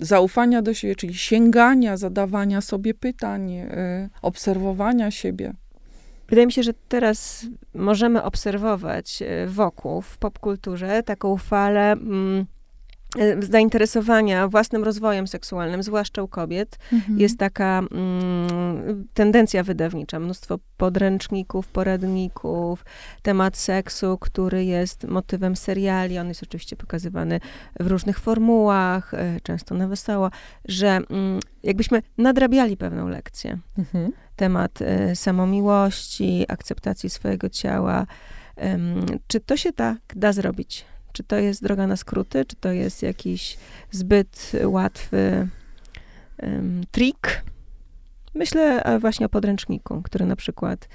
yy, 0.00 0.06
zaufania 0.06 0.62
do 0.62 0.74
siebie, 0.74 0.96
czyli 0.96 1.14
sięgania, 1.14 1.96
zadawania 1.96 2.60
sobie 2.60 2.94
pytań, 2.94 3.50
yy, 3.50 3.68
obserwowania 4.22 5.10
siebie. 5.10 5.52
Wydaje 6.28 6.46
mi 6.46 6.52
się, 6.52 6.62
że 6.62 6.72
teraz 6.88 7.46
możemy 7.74 8.22
obserwować 8.22 9.22
wokół 9.46 10.02
w 10.02 10.18
popkulturze 10.18 11.02
taką 11.02 11.36
falę. 11.36 11.92
Mm, 11.92 12.46
zainteresowania 13.40 14.48
własnym 14.48 14.84
rozwojem 14.84 15.26
seksualnym, 15.26 15.82
zwłaszcza 15.82 16.22
u 16.22 16.28
kobiet, 16.28 16.78
mhm. 16.92 17.18
jest 17.18 17.38
taka 17.38 17.78
mm, 17.78 19.08
tendencja 19.14 19.62
wydawnicza. 19.62 20.20
Mnóstwo 20.20 20.58
podręczników, 20.76 21.68
poradników, 21.68 22.84
temat 23.22 23.56
seksu, 23.56 24.18
który 24.18 24.64
jest 24.64 25.04
motywem 25.04 25.56
seriali. 25.56 26.18
On 26.18 26.28
jest 26.28 26.42
oczywiście 26.42 26.76
pokazywany 26.76 27.40
w 27.80 27.86
różnych 27.86 28.18
formułach, 28.18 29.14
e, 29.14 29.40
często 29.42 29.74
na 29.74 29.88
wesoło, 29.88 30.30
że 30.64 30.88
mm, 30.88 31.40
jakbyśmy 31.62 32.02
nadrabiali 32.18 32.76
pewną 32.76 33.08
lekcję. 33.08 33.58
Mhm. 33.78 34.12
Temat 34.36 34.78
y, 34.80 35.16
samomiłości, 35.16 36.44
akceptacji 36.48 37.10
swojego 37.10 37.48
ciała. 37.48 38.06
czy 39.26 39.40
to 39.40 39.56
się 39.56 39.72
tak 39.72 39.98
da 40.16 40.32
zrobić? 40.32 40.84
Czy 41.12 41.24
to 41.24 41.36
jest 41.36 41.62
droga 41.62 41.86
na 41.86 41.96
skróty, 41.96 42.44
czy 42.44 42.56
to 42.56 42.72
jest 42.72 43.02
jakiś 43.02 43.58
zbyt 43.90 44.52
łatwy 44.64 45.48
um, 46.42 46.82
trik? 46.90 47.42
Myślę 48.34 48.82
właśnie 49.00 49.26
o 49.26 49.28
podręczniku, 49.28 50.02
który 50.02 50.26
na 50.26 50.36
przykład 50.36 50.88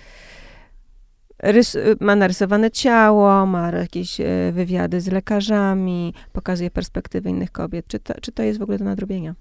rys- 1.43 1.95
ma 2.00 2.15
narysowane 2.15 2.72
ciało, 2.72 3.45
ma 3.45 3.69
jakieś 3.72 4.22
e, 4.22 4.51
wywiady 4.53 5.01
z 5.01 5.07
lekarzami, 5.07 6.13
pokazuje 6.34 6.72
perspektywy 6.72 7.29
innych 7.29 7.51
kobiet. 7.51 7.88
Czy 7.88 8.00
to, 8.00 8.13
czy 8.22 8.31
to 8.31 8.43
jest 8.43 8.60
w 8.60 8.62
ogóle 8.62 8.77
do 8.77 8.86
nadrobienia? 8.86 9.36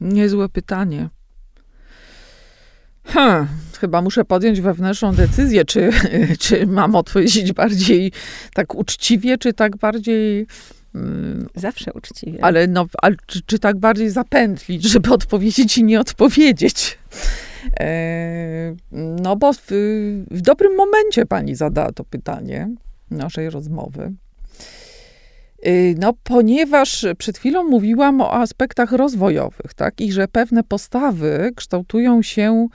Niezłe 0.00 0.48
pytanie. 0.48 1.08
Hmm, 3.04 3.46
chyba 3.80 4.02
muszę 4.02 4.24
podjąć 4.24 4.60
wewnętrzną 4.60 5.14
decyzję, 5.14 5.64
czy, 5.64 5.90
czy 6.40 6.66
mam 6.66 6.94
odpowiedzieć 6.94 7.52
bardziej 7.52 8.12
tak 8.54 8.74
uczciwie, 8.74 9.38
czy 9.38 9.52
tak 9.52 9.76
bardziej. 9.76 10.46
Mm, 10.94 11.48
Zawsze 11.54 11.92
uczciwie. 11.92 12.44
Ale, 12.44 12.66
no, 12.66 12.86
ale 13.02 13.16
czy, 13.26 13.40
czy 13.46 13.58
tak 13.58 13.78
bardziej 13.78 14.10
zapętlić, 14.10 14.82
żeby 14.82 15.12
odpowiedzieć 15.12 15.78
i 15.78 15.84
nie 15.84 16.00
odpowiedzieć? 16.00 16.98
E, 17.80 18.76
no 18.92 19.36
bo 19.36 19.52
w, 19.52 19.66
w 20.30 20.40
dobrym 20.40 20.76
momencie 20.76 21.26
pani 21.26 21.54
zadała 21.54 21.92
to 21.92 22.04
pytanie 22.04 22.68
naszej 23.10 23.50
rozmowy. 23.50 24.12
E, 25.62 25.70
no, 25.98 26.12
ponieważ 26.24 27.06
przed 27.18 27.38
chwilą 27.38 27.64
mówiłam 27.64 28.20
o 28.20 28.32
aspektach 28.32 28.92
rozwojowych, 28.92 29.74
tak, 29.76 30.00
i 30.00 30.12
że 30.12 30.28
pewne 30.28 30.62
postawy 30.62 31.52
kształtują 31.56 32.22
się 32.22 32.68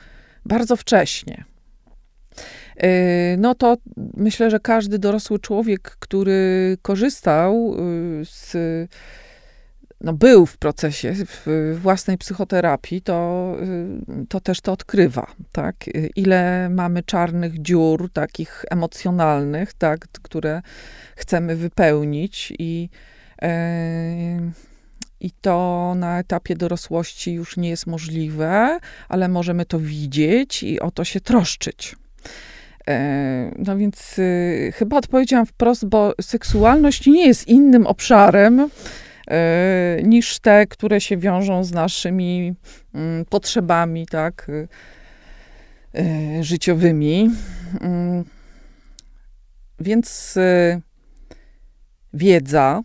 bardzo 0.49 0.75
wcześnie. 0.75 1.43
Y, 2.83 3.37
no 3.37 3.55
to 3.55 3.77
myślę, 4.17 4.49
że 4.49 4.59
każdy 4.59 4.99
dorosły 4.99 5.39
człowiek, 5.39 5.81
który 5.81 6.77
korzystał 6.81 7.75
y, 8.21 8.25
z, 8.25 8.55
no 10.01 10.13
był 10.13 10.45
w 10.45 10.57
procesie 10.57 11.13
w 11.15 11.77
własnej 11.81 12.17
psychoterapii, 12.17 13.01
to, 13.01 13.55
y, 14.21 14.25
to 14.29 14.39
też 14.39 14.61
to 14.61 14.71
odkrywa, 14.71 15.31
tak? 15.51 15.75
Ile 16.15 16.69
mamy 16.69 17.03
czarnych 17.03 17.61
dziur, 17.61 18.09
takich 18.13 18.65
emocjonalnych, 18.71 19.73
tak? 19.73 20.07
Które 20.21 20.61
chcemy 21.15 21.55
wypełnić 21.55 22.53
i 22.59 22.89
i 25.21 25.31
to 25.31 25.93
na 25.95 26.19
etapie 26.19 26.55
dorosłości 26.55 27.33
już 27.33 27.57
nie 27.57 27.69
jest 27.69 27.87
możliwe, 27.87 28.79
ale 29.09 29.27
możemy 29.27 29.65
to 29.65 29.79
widzieć 29.79 30.63
i 30.63 30.79
o 30.79 30.91
to 30.91 31.03
się 31.03 31.21
troszczyć. 31.21 31.95
E, 32.89 33.51
no 33.57 33.77
więc 33.77 34.19
y, 34.19 34.73
chyba 34.75 34.97
odpowiedziałam 34.97 35.45
wprost, 35.45 35.85
bo 35.85 36.13
seksualność 36.21 37.07
nie 37.07 37.27
jest 37.27 37.47
innym 37.47 37.87
obszarem 37.87 38.59
y, 38.59 38.69
niż 40.03 40.39
te, 40.39 40.67
które 40.67 41.01
się 41.01 41.17
wiążą 41.17 41.63
z 41.63 41.71
naszymi 41.71 42.53
y, 42.95 43.25
potrzebami, 43.29 44.07
tak, 44.07 44.51
życiowymi. 46.41 47.29
Mm. 47.81 48.23
Więc 49.79 50.37
wiedza, 52.13 52.81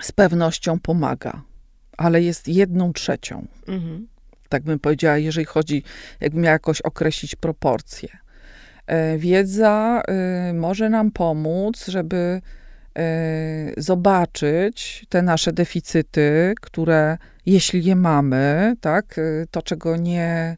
z 0.00 0.12
pewnością 0.12 0.80
pomaga, 0.80 1.42
ale 1.96 2.22
jest 2.22 2.48
jedną 2.48 2.92
trzecią. 2.92 3.46
Mhm. 3.68 4.08
Tak 4.48 4.62
bym 4.62 4.78
powiedziała, 4.78 5.18
jeżeli 5.18 5.44
chodzi, 5.44 5.82
jakbym 6.20 6.42
miała 6.42 6.52
jakoś 6.52 6.80
określić 6.80 7.36
proporcje. 7.36 8.08
E, 8.86 9.18
wiedza 9.18 10.02
y, 10.50 10.52
może 10.54 10.88
nam 10.88 11.10
pomóc, 11.10 11.86
żeby 11.86 12.40
y, 12.98 13.02
zobaczyć 13.76 15.06
te 15.08 15.22
nasze 15.22 15.52
deficyty, 15.52 16.54
które 16.60 17.18
jeśli 17.46 17.84
je 17.84 17.96
mamy, 17.96 18.74
tak, 18.80 19.18
y, 19.18 19.46
to 19.50 19.62
czego 19.62 19.96
nie, 19.96 20.56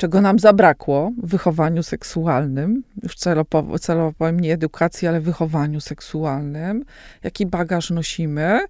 czego 0.00 0.20
nam 0.20 0.38
zabrakło 0.38 1.12
w 1.22 1.30
wychowaniu 1.30 1.82
seksualnym, 1.82 2.82
już 3.02 3.14
celowo, 3.14 3.78
celowo 3.78 4.12
powiem 4.18 4.40
nie 4.40 4.52
edukacji, 4.52 5.08
ale 5.08 5.20
wychowaniu 5.20 5.80
seksualnym, 5.80 6.84
jaki 7.24 7.46
bagaż 7.46 7.90
nosimy. 7.90 8.60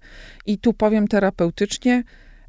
I 0.45 0.57
tu 0.57 0.73
powiem 0.73 1.07
terapeutycznie, 1.07 2.03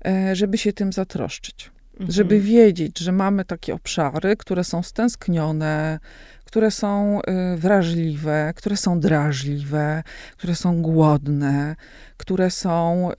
e, 0.06 0.36
żeby 0.36 0.58
się 0.58 0.72
tym 0.72 0.92
zatroszczyć. 0.92 1.70
Mhm. 1.92 2.12
Żeby 2.12 2.40
wiedzieć, 2.40 2.98
że 2.98 3.12
mamy 3.12 3.44
takie 3.44 3.74
obszary, 3.74 4.36
które 4.36 4.64
są 4.64 4.82
stęsknione, 4.82 5.98
które 6.44 6.70
są 6.70 7.22
e, 7.22 7.56
wrażliwe, 7.56 8.52
które 8.56 8.76
są 8.76 9.00
drażliwe, 9.00 10.02
które 10.36 10.54
są 10.54 10.82
głodne, 10.82 11.76
które 12.16 12.50
są 12.50 13.10
e, 13.10 13.14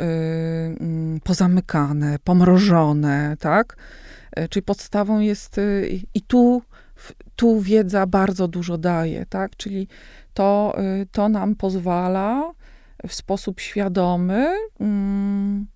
mm, 0.79 1.19
pozamykane, 1.19 2.17
pomrożone, 2.23 3.35
tak? 3.39 3.75
E, 4.35 4.47
czyli 4.47 4.63
podstawą 4.63 5.19
jest, 5.19 5.57
e, 5.57 5.61
i 6.13 6.21
tu, 6.21 6.61
tu 7.35 7.61
wiedza 7.61 8.07
bardzo 8.07 8.47
dużo 8.47 8.77
daje, 8.77 9.25
tak? 9.25 9.55
Czyli 9.57 9.87
to, 10.33 10.73
e, 10.77 11.05
to 11.11 11.29
nam 11.29 11.55
pozwala 11.55 12.51
w 13.07 13.13
sposób 13.13 13.59
świadomy 13.59 14.47
mm, 14.79 15.67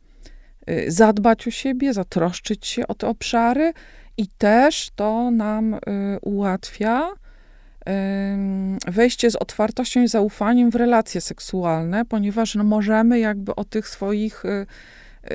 zadbać 0.88 1.48
o 1.48 1.52
siebie, 1.52 1.94
zatroszczyć 1.94 2.68
się 2.68 2.88
o 2.88 2.94
te 2.94 3.08
obszary 3.08 3.74
i 4.18 4.28
też 4.28 4.90
to 4.96 5.32
nam 5.32 5.76
ułatwia 6.22 7.10
wejście 8.88 9.32
z 9.32 9.36
otwartością 9.36 10.04
i 10.04 10.08
zaufaniem 10.08 10.70
w 10.70 10.76
relacje 10.76 11.22
seksualne, 11.22 12.06
ponieważ 12.06 12.56
no, 12.56 12.64
możemy 12.64 13.20
jakby 13.20 13.56
o 13.56 13.64
tych 13.64 13.88
swoich 13.88 14.44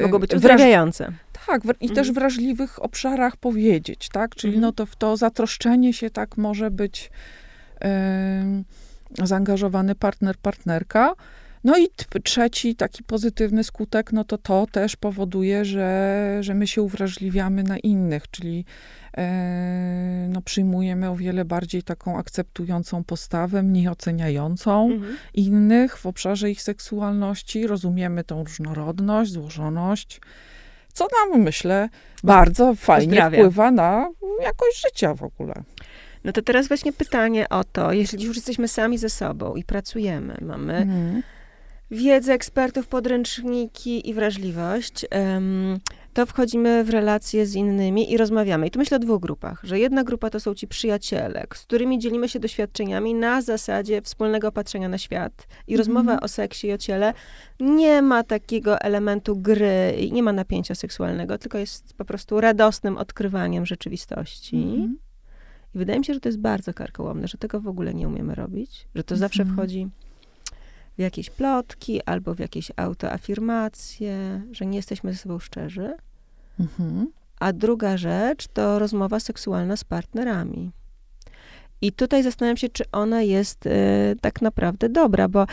Mogą 0.03 0.19
być 0.19 0.35
uzdrawiające 0.35 1.13
Tak, 1.47 1.63
i 1.81 1.89
też 1.89 2.09
Mhm. 2.09 2.15
w 2.15 2.15
wrażliwych 2.15 2.83
obszarach 2.83 3.37
powiedzieć, 3.37 4.09
tak? 4.09 4.35
Czyli 4.35 4.55
Mhm. 4.55 4.61
no 4.63 4.73
to 4.73 4.87
w 4.87 4.97
to 4.97 5.17
zatroszczenie 5.17 5.93
się 5.93 6.11
tak 6.11 6.37
może 6.37 6.71
być 6.71 7.11
em, 7.81 8.65
zaangażowany 9.23 9.95
partner, 9.95 10.37
partnerka. 10.37 11.15
No 11.65 11.79
i 11.79 11.89
trzeci 12.25 12.75
taki 12.77 13.03
pozytywny 13.05 13.65
skutek, 13.65 14.13
no 14.13 14.25
to 14.25 14.39
to 14.39 14.67
też 14.73 14.97
powoduje, 14.97 15.65
że, 15.65 16.39
że 16.41 16.55
my 16.55 16.67
się 16.67 16.83
uwrażliwiamy 16.83 17.63
na 17.63 17.79
innych, 17.79 18.31
czyli 18.31 18.65
e, 19.19 20.27
no 20.31 20.43
przyjmujemy 20.43 21.11
o 21.11 21.17
wiele 21.17 21.45
bardziej 21.45 21.83
taką 21.83 22.19
akceptującą 22.19 23.05
postawę, 23.05 23.63
mniej 23.63 23.89
oceniającą 23.89 24.91
Mhm. 24.93 25.17
innych 25.35 25.99
w 25.99 26.07
obszarze 26.07 26.51
ich 26.51 26.63
seksualności, 26.63 27.67
rozumiemy 27.67 28.25
tą 28.25 28.45
różnorodność, 28.45 29.33
złożoność, 29.33 30.21
co 30.93 31.07
nam, 31.31 31.41
myślę, 31.43 31.89
bardzo 32.25 32.75
fajnie 32.75 33.09
Uzdrawia. 33.13 33.39
wpływa 33.39 33.71
na 33.71 34.11
jakość 34.43 34.83
życia 34.87 35.15
w 35.15 35.23
ogóle. 35.23 35.55
No 36.25 36.33
to 36.33 36.43
teraz 36.43 36.69
właśnie 36.69 36.93
pytanie 36.93 37.49
o 37.49 37.65
to, 37.65 37.93
jeżeli 37.93 38.25
już 38.25 38.37
jesteśmy 38.37 38.69
sami 38.69 38.99
ze 38.99 39.09
sobą 39.11 39.55
i 39.57 39.65
pracujemy, 39.65 40.37
mamy 40.41 40.77
Mhm. 40.77 41.23
wiedzę 41.91 42.33
ekspertów, 42.33 42.87
podręczniki 42.89 44.11
i 44.11 44.15
wrażliwość, 44.15 45.07
em, 45.11 45.79
to 46.15 46.27
wchodzimy 46.27 46.85
w 46.85 46.91
relacje 46.91 47.47
z 47.47 47.55
innymi 47.55 48.13
i 48.13 48.17
rozmawiamy. 48.17 48.67
I 48.67 48.71
tu 48.71 48.79
myślę 48.79 48.97
o 48.97 49.01
dwóch 49.01 49.21
grupach, 49.21 49.61
że 49.65 49.79
jedna 49.79 50.05
grupa 50.05 50.31
to 50.31 50.41
są 50.41 50.55
ci 50.55 50.69
przyjaciele, 50.69 51.47
z 51.55 51.61
którymi 51.63 51.99
dzielimy 51.99 52.29
się 52.29 52.41
doświadczeniami 52.41 53.15
na 53.15 53.43
zasadzie 53.43 54.03
wspólnego 54.03 54.53
patrzenia 54.53 54.89
na 54.89 54.99
świat. 54.99 55.47
I 55.67 55.75
Mhm. 55.75 55.79
rozmowa 55.79 56.21
o 56.21 56.29
seksie 56.29 56.67
i 56.67 56.73
o 56.73 56.79
ciele 56.79 57.15
nie 57.61 58.03
ma 58.03 58.23
takiego 58.25 58.79
elementu 58.81 59.37
gry, 59.37 59.95
i 59.99 60.13
nie 60.13 60.23
ma 60.23 60.33
napięcia 60.33 60.75
seksualnego, 60.75 61.39
tylko 61.39 61.59
jest 61.59 61.95
po 61.95 62.05
prostu 62.05 62.41
radosnym 62.41 62.99
odkrywaniem 62.99 63.67
rzeczywistości. 63.67 64.57
Mhm. 64.57 64.99
I 65.75 65.79
wydaje 65.79 65.99
mi 65.99 66.05
się, 66.05 66.15
że 66.15 66.21
to 66.21 66.29
jest 66.29 66.39
bardzo 66.41 66.75
karkołomne, 66.75 67.29
że 67.29 67.39
tego 67.39 67.61
w 67.61 67.69
ogóle 67.69 67.95
nie 67.95 68.09
umiemy 68.09 68.35
robić, 68.35 68.89
że 68.95 69.05
to 69.05 69.17
zawsze 69.17 69.43
Mhm. 69.43 69.57
wchodzi 69.59 69.89
w 70.99 71.01
jakieś 71.01 71.31
plotki 71.31 72.03
albo 72.07 72.35
w 72.35 72.39
jakieś 72.39 72.73
autoafirmacje, 72.77 74.43
że 74.53 74.67
nie 74.67 74.77
jesteśmy 74.77 75.13
ze 75.13 75.19
sobą 75.19 75.39
szczerzy. 75.39 75.95
Mhm. 76.61 77.13
A 77.41 77.53
druga 77.53 77.97
rzecz 77.97 78.49
to 78.49 78.79
rozmowa 78.79 79.21
seksualna 79.21 79.77
z 79.77 79.85
partnerami. 79.85 80.73
I 81.81 81.93
tutaj 81.93 82.23
zastanawiam 82.23 82.57
się, 82.57 82.69
czy 82.69 82.85
ona 82.93 83.23
jest 83.23 83.67
e, 83.67 83.71
tak 84.21 84.43
naprawdę 84.43 84.89
dobra, 84.89 85.29
bo 85.29 85.43
e, 85.43 85.47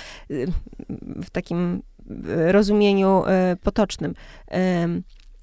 w 1.23 1.29
takim 1.29 1.81
e, 2.27 2.51
rozumieniu 2.51 3.23
e, 3.25 3.55
potocznym. 3.63 4.13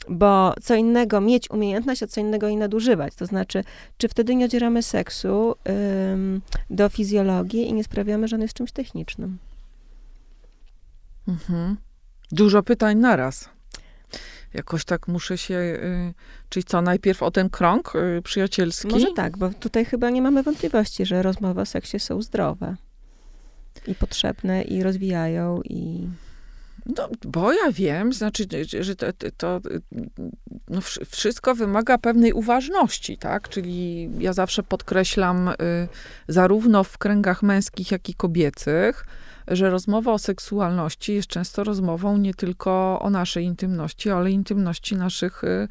Bo 0.08 0.54
co 0.62 0.74
innego 0.74 1.20
mieć 1.20 1.50
umiejętność, 1.50 2.02
a 2.02 2.06
co 2.06 2.20
innego 2.20 2.46
jej 2.46 2.56
nadużywać. 2.56 3.14
To 3.14 3.26
znaczy, 3.26 3.64
czy 3.96 4.08
wtedy 4.08 4.34
nie 4.34 4.44
odzieramy 4.44 4.82
seksu 4.82 5.54
do 6.70 6.88
fizjologii 6.88 7.68
i 7.68 7.72
nie 7.72 7.84
sprawiamy, 7.84 8.28
że 8.28 8.36
on 8.36 8.42
jest 8.42 8.54
czymś 8.54 8.72
technicznym. 8.72 9.38
Mhm. 11.28 11.76
Dużo 12.32 12.62
pytań 12.62 12.96
naraz. 12.98 13.48
Jakoś 14.54 14.84
tak 14.84 15.08
muszę 15.08 15.38
się. 15.38 15.54
Y, 15.54 16.14
czyli 16.48 16.64
co, 16.64 16.82
najpierw 16.82 17.22
o 17.22 17.30
ten 17.30 17.50
krąg 17.50 17.92
y, 17.96 18.22
przyjacielski? 18.22 18.88
Może 18.88 19.12
tak, 19.12 19.38
bo 19.38 19.48
tutaj 19.50 19.84
chyba 19.84 20.10
nie 20.10 20.22
mamy 20.22 20.42
wątpliwości, 20.42 21.06
że 21.06 21.22
rozmowy 21.22 21.60
o 21.60 21.66
seksie 21.66 21.98
są 22.00 22.22
zdrowe 22.22 22.76
i 23.86 23.94
potrzebne 23.94 24.62
i 24.62 24.82
rozwijają 24.82 25.60
i... 25.64 26.08
No, 26.96 27.08
bo 27.24 27.52
ja 27.52 27.72
wiem, 27.72 28.12
znaczy, 28.12 28.44
że- 28.80 28.96
to, 28.96 29.06
to- 29.36 29.60
no, 30.68 30.80
wsz- 30.80 31.04
wszystko 31.10 31.54
wymaga 31.54 31.98
pewnej 31.98 32.32
uważności, 32.32 33.18
tak? 33.18 33.48
Czyli 33.48 34.10
ja 34.18 34.32
zawsze 34.32 34.62
podkreślam, 34.62 35.48
y, 35.48 35.54
zarówno 36.28 36.84
w 36.84 36.98
kręgach 36.98 37.42
męskich, 37.42 37.90
jak 37.90 38.08
i 38.08 38.14
kobiecych, 38.14 39.06
że 39.48 39.70
rozmowa 39.70 40.12
o 40.12 40.18
seksualności 40.18 41.14
jest 41.14 41.28
często 41.28 41.64
rozmową 41.64 42.16
nie 42.16 42.34
tylko 42.34 43.00
o 43.00 43.10
naszej 43.10 43.44
intymności, 43.44 44.10
ale 44.10 44.30
intymności 44.30 44.96
naszych 44.96 45.44
y, 45.44 45.68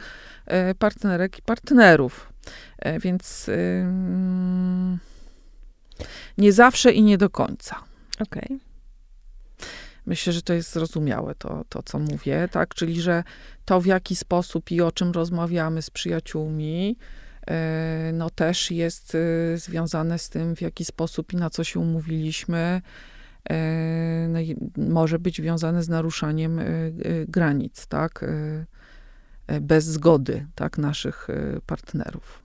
y, 0.71 0.75
partnerek 0.75 1.39
i 1.39 1.41
partnerów. 1.41 2.33
E, 2.79 2.99
Więc 2.99 3.49
y, 3.49 3.85
nie 6.37 6.53
zawsze 6.53 6.91
i 6.91 7.03
nie 7.03 7.17
do 7.17 7.29
końca. 7.29 7.75
Okej. 8.19 8.59
Myślę, 10.05 10.33
że 10.33 10.41
to 10.41 10.53
jest 10.53 10.73
zrozumiałe, 10.73 11.35
to, 11.35 11.65
to 11.69 11.83
co 11.83 11.99
mówię, 11.99 12.47
tak? 12.51 12.75
Czyli, 12.75 13.01
że 13.01 13.23
to 13.65 13.81
w 13.81 13.85
jaki 13.85 14.15
sposób 14.15 14.71
i 14.71 14.81
o 14.81 14.91
czym 14.91 15.11
rozmawiamy 15.11 15.81
z 15.81 15.89
przyjaciółmi, 15.89 16.97
e, 17.47 18.11
no 18.13 18.29
też 18.29 18.71
jest 18.71 19.15
e, 19.15 19.57
związane 19.57 20.19
z 20.19 20.29
tym, 20.29 20.55
w 20.55 20.61
jaki 20.61 20.85
sposób 20.85 21.33
i 21.33 21.35
na 21.35 21.49
co 21.49 21.63
się 21.63 21.79
umówiliśmy. 21.79 22.81
E, 23.49 24.27
No 24.29 24.39
może 24.77 25.19
być 25.19 25.37
związane 25.37 25.83
z 25.83 25.89
naruszaniem 25.89 26.59
e, 26.59 26.63
e, 26.63 26.91
granic, 27.27 27.87
tak? 27.87 28.25
Bez 29.61 29.85
zgody, 29.85 30.45
tak? 30.55 30.77
Naszych 30.77 31.27
partnerów. 31.65 32.43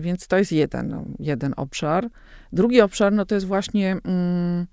Więc 0.00 0.26
to 0.26 0.38
jest 0.38 0.52
jeden, 0.52 0.88
no, 0.88 1.04
jeden 1.18 1.54
obszar. 1.56 2.08
Drugi 2.52 2.80
obszar, 2.80 3.12
no 3.12 3.26
to 3.26 3.34
jest 3.34 3.46
właśnie 3.46 3.96
mm, 4.04 4.66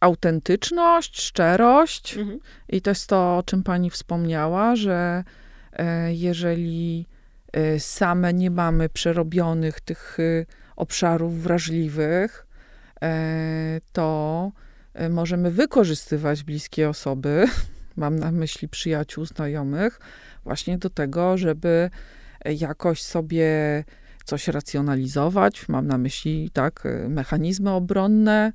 autentyczność, 0.00 1.20
szczerość. 1.20 2.16
Mhm. 2.16 2.38
I 2.68 2.82
to 2.82 2.90
jest 2.90 3.06
to, 3.06 3.36
o 3.36 3.42
czym 3.42 3.62
pani 3.62 3.90
wspomniała, 3.90 4.76
że 4.76 5.24
e, 5.72 6.14
jeżeli 6.14 7.06
e, 7.52 7.80
same 7.80 8.34
nie 8.34 8.50
mamy 8.50 8.88
przerobionych 8.88 9.80
tych 9.80 10.18
e, 10.20 10.46
obszarów 10.76 11.42
wrażliwych, 11.42 12.46
to 13.92 14.52
e, 14.94 15.08
możemy 15.08 15.50
wykorzystywać 15.50 16.42
bliskie 16.42 16.88
osoby, 16.88 17.44
mam 17.96 18.18
na 18.18 18.32
myśli 18.32 18.68
przyjaciół, 18.68 19.24
znajomych, 19.24 20.00
właśnie 20.44 20.78
do 20.78 20.90
tego, 20.90 21.38
żeby 21.38 21.90
e, 22.44 22.54
jakoś 22.54 23.02
sobie 23.02 23.84
coś 24.24 24.48
racjonalizować. 24.48 25.68
Mam 25.68 25.86
na 25.86 25.98
myśli 25.98 26.50
tak, 26.52 26.86
e, 26.86 27.08
mechanizmy 27.08 27.70
obronne, 27.70 28.52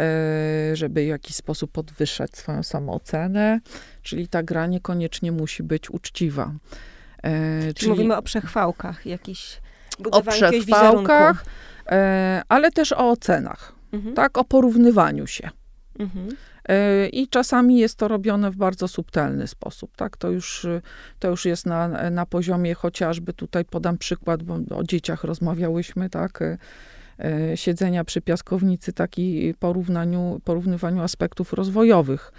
e, 0.00 0.76
żeby 0.76 1.04
w 1.04 1.08
jakiś 1.08 1.36
sposób 1.36 1.72
podwyższać 1.72 2.36
swoją 2.36 2.62
samoocenę, 2.62 3.60
czyli 4.02 4.28
ta 4.28 4.42
gra 4.42 4.66
niekoniecznie 4.66 5.32
musi 5.32 5.62
być 5.62 5.90
uczciwa. 5.90 6.52
E, 7.22 7.74
Czyli 7.74 7.90
mówimy 7.90 8.16
o 8.16 8.22
przechwałkach, 8.22 9.06
jakichś 9.06 9.60
o 10.10 10.22
przechwałkach, 10.22 11.44
e, 11.86 12.42
ale 12.48 12.70
też 12.70 12.92
o 12.92 13.10
ocenach, 13.10 13.72
Mhm. 13.92 14.14
tak, 14.14 14.38
o 14.38 14.44
porównywaniu 14.44 15.26
się. 15.26 15.50
Mhm. 15.98 16.28
E, 16.68 17.08
I 17.08 17.28
czasami 17.28 17.78
jest 17.78 17.98
to 17.98 18.08
robione 18.08 18.50
w 18.50 18.56
bardzo 18.56 18.88
subtelny 18.88 19.46
sposób, 19.46 19.96
tak? 19.96 20.16
To 20.16 20.30
już, 20.30 20.64
y, 20.64 20.82
to 21.18 21.28
już 21.28 21.44
jest 21.44 21.66
na, 21.66 22.10
na 22.10 22.26
poziomie 22.26 22.74
chociażby, 22.74 23.32
tutaj 23.32 23.64
podam 23.64 23.98
przykład, 23.98 24.42
bo 24.42 24.58
o 24.76 24.84
dzieciach 24.84 25.24
rozmawiałyśmy, 25.24 26.10
tak? 26.10 26.42
E, 26.42 26.58
e, 27.18 27.56
Siedzenia 27.56 28.04
przy 28.04 28.20
piaskownicy, 28.20 28.92
taki 28.92 29.54
porównaniu, 29.58 30.40
porównywaniu 30.44 31.02
aspektów 31.02 31.52
rozwojowych, 31.52 32.32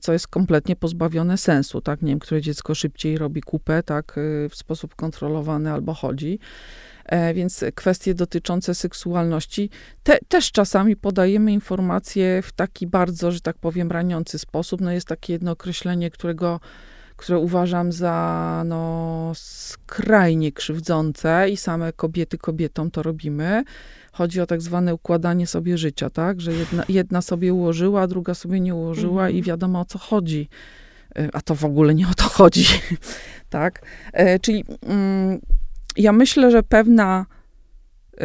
co 0.00 0.12
jest 0.12 0.28
kompletnie 0.28 0.76
pozbawione 0.76 1.38
sensu, 1.38 1.80
tak? 1.80 2.02
Nie 2.02 2.08
wiem, 2.08 2.18
które 2.18 2.40
dziecko 2.40 2.74
szybciej 2.74 3.18
robi 3.18 3.40
kupę, 3.40 3.82
tak? 3.82 4.20
W 4.50 4.56
sposób 4.56 4.94
kontrolowany 4.94 5.72
albo 5.72 5.94
chodzi. 5.94 6.38
E, 7.06 7.34
Więc 7.34 7.64
kwestie 7.74 8.14
dotyczące 8.14 8.74
seksualności 8.74 9.70
te, 10.02 10.18
też 10.28 10.52
czasami 10.52 10.96
podajemy 10.96 11.52
informacje 11.52 12.42
w 12.42 12.52
taki 12.52 12.86
bardzo, 12.86 13.32
że 13.32 13.40
tak 13.40 13.58
powiem, 13.58 13.90
raniący 13.92 14.38
sposób. 14.38 14.80
No 14.80 14.92
jest 14.92 15.08
takie 15.08 15.32
jedno 15.32 15.50
określenie, 15.50 16.10
którego, 16.10 16.60
które 17.16 17.38
uważam 17.38 17.92
za 17.92 18.62
no, 18.66 19.32
skrajnie 19.34 20.52
krzywdzące 20.52 21.50
i 21.50 21.56
same 21.56 21.92
kobiety 21.92 22.38
kobietom 22.38 22.90
to 22.90 23.02
robimy. 23.02 23.64
Chodzi 24.12 24.40
o 24.40 24.46
tak 24.46 24.62
zwane 24.62 24.94
układanie 24.94 25.46
sobie 25.46 25.78
życia, 25.78 26.10
tak? 26.10 26.40
Że 26.40 26.52
jedna, 26.52 26.84
jedna 26.88 27.22
sobie 27.22 27.54
ułożyła, 27.54 28.06
druga 28.06 28.34
sobie 28.34 28.60
nie 28.60 28.74
ułożyła 28.74 29.22
Mhm. 29.22 29.36
i 29.36 29.42
wiadomo 29.42 29.80
o 29.80 29.84
co 29.84 29.98
chodzi. 29.98 30.48
E, 31.16 31.28
A 31.32 31.40
to 31.40 31.54
w 31.54 31.64
ogóle 31.64 31.94
nie 31.94 32.08
o 32.08 32.14
to 32.14 32.24
chodzi, 32.24 32.64
tak? 33.50 33.82
E, 34.12 34.38
Czyli 34.38 34.64
mm, 34.86 35.40
ja 35.96 36.12
myślę, 36.12 36.50
że 36.50 36.62
pewna 36.62 37.26
y, 38.14 38.24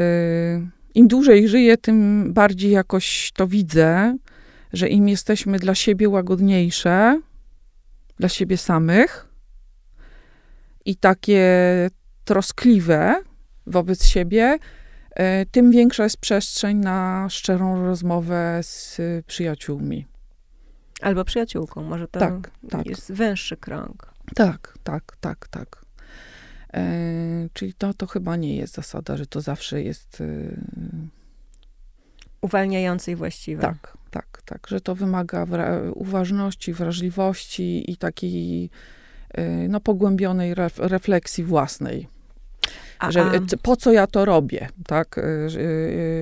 im 0.96 1.08
dłużej 1.08 1.48
żyję, 1.48 1.78
tym 1.78 2.30
bardziej 2.34 2.72
jakoś 2.72 3.32
to 3.36 3.48
widzę, 3.48 4.18
że 4.74 4.90
im 4.90 5.10
jesteśmy 5.10 5.60
dla 5.60 5.76
siebie 5.76 6.10
łagodniejsze, 6.10 7.22
dla 8.20 8.30
siebie 8.30 8.58
samych 8.58 9.28
i 10.86 10.96
takie 10.96 11.46
troskliwe 12.26 13.22
wobec 13.68 14.06
siebie, 14.06 14.58
y, 15.12 15.46
tym 15.52 15.72
większa 15.72 16.04
jest 16.04 16.18
przestrzeń 16.18 16.78
na 16.78 17.28
szczerą 17.30 17.86
rozmowę 17.86 18.60
z 18.62 19.02
przyjaciółmi. 19.26 20.08
Albo 21.02 21.26
przyjaciółką, 21.26 21.84
może 21.84 22.08
to 22.08 22.20
Tak, 22.20 22.52
tak. 22.70 22.86
jest 22.86 23.12
węższy 23.12 23.58
krąg. 23.58 24.14
Tak, 24.36 24.78
tak, 24.84 25.18
tak, 25.22 25.48
tak. 25.48 25.89
E, 26.74 27.50
czyli 27.54 27.74
to, 27.74 27.94
to 27.94 28.08
chyba 28.08 28.36
nie 28.36 28.56
jest 28.56 28.74
zasada, 28.74 29.18
że 29.18 29.26
to 29.26 29.42
zawsze 29.42 29.82
jest. 29.82 30.22
E, 30.22 30.26
Uwalniające 32.42 33.12
i 33.12 33.16
właściwe. 33.16 33.62
Tak, 33.62 33.98
tak, 34.12 34.42
tak. 34.46 34.68
Że 34.68 34.82
to 34.82 34.96
wymaga 34.96 35.46
wra- 35.46 35.92
uważności, 35.96 36.74
wrażliwości 36.74 37.92
i 37.92 37.98
takiej 37.98 38.70
e, 39.34 39.68
no, 39.68 39.80
pogłębionej 39.80 40.56
ref- 40.56 40.88
refleksji 40.88 41.44
własnej. 41.44 42.08
A, 43.00 43.12
że 43.12 43.32
po 43.62 43.76
co 43.76 43.92
ja 43.92 44.08
to 44.08 44.26
robię, 44.26 44.70
tak? 44.88 45.18
E, 45.18 45.22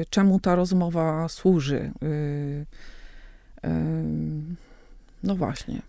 czemu 0.10 0.40
ta 0.40 0.56
rozmowa 0.56 1.28
służy? 1.30 1.92
No 5.24 5.36
właśnie. 5.36 5.82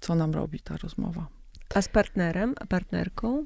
Co 0.00 0.14
nam 0.14 0.34
robi 0.34 0.60
ta 0.60 0.76
rozmowa? 0.76 1.26
a 1.74 1.82
z 1.82 1.88
partnerem, 1.88 2.54
a 2.60 2.66
partnerką? 2.66 3.44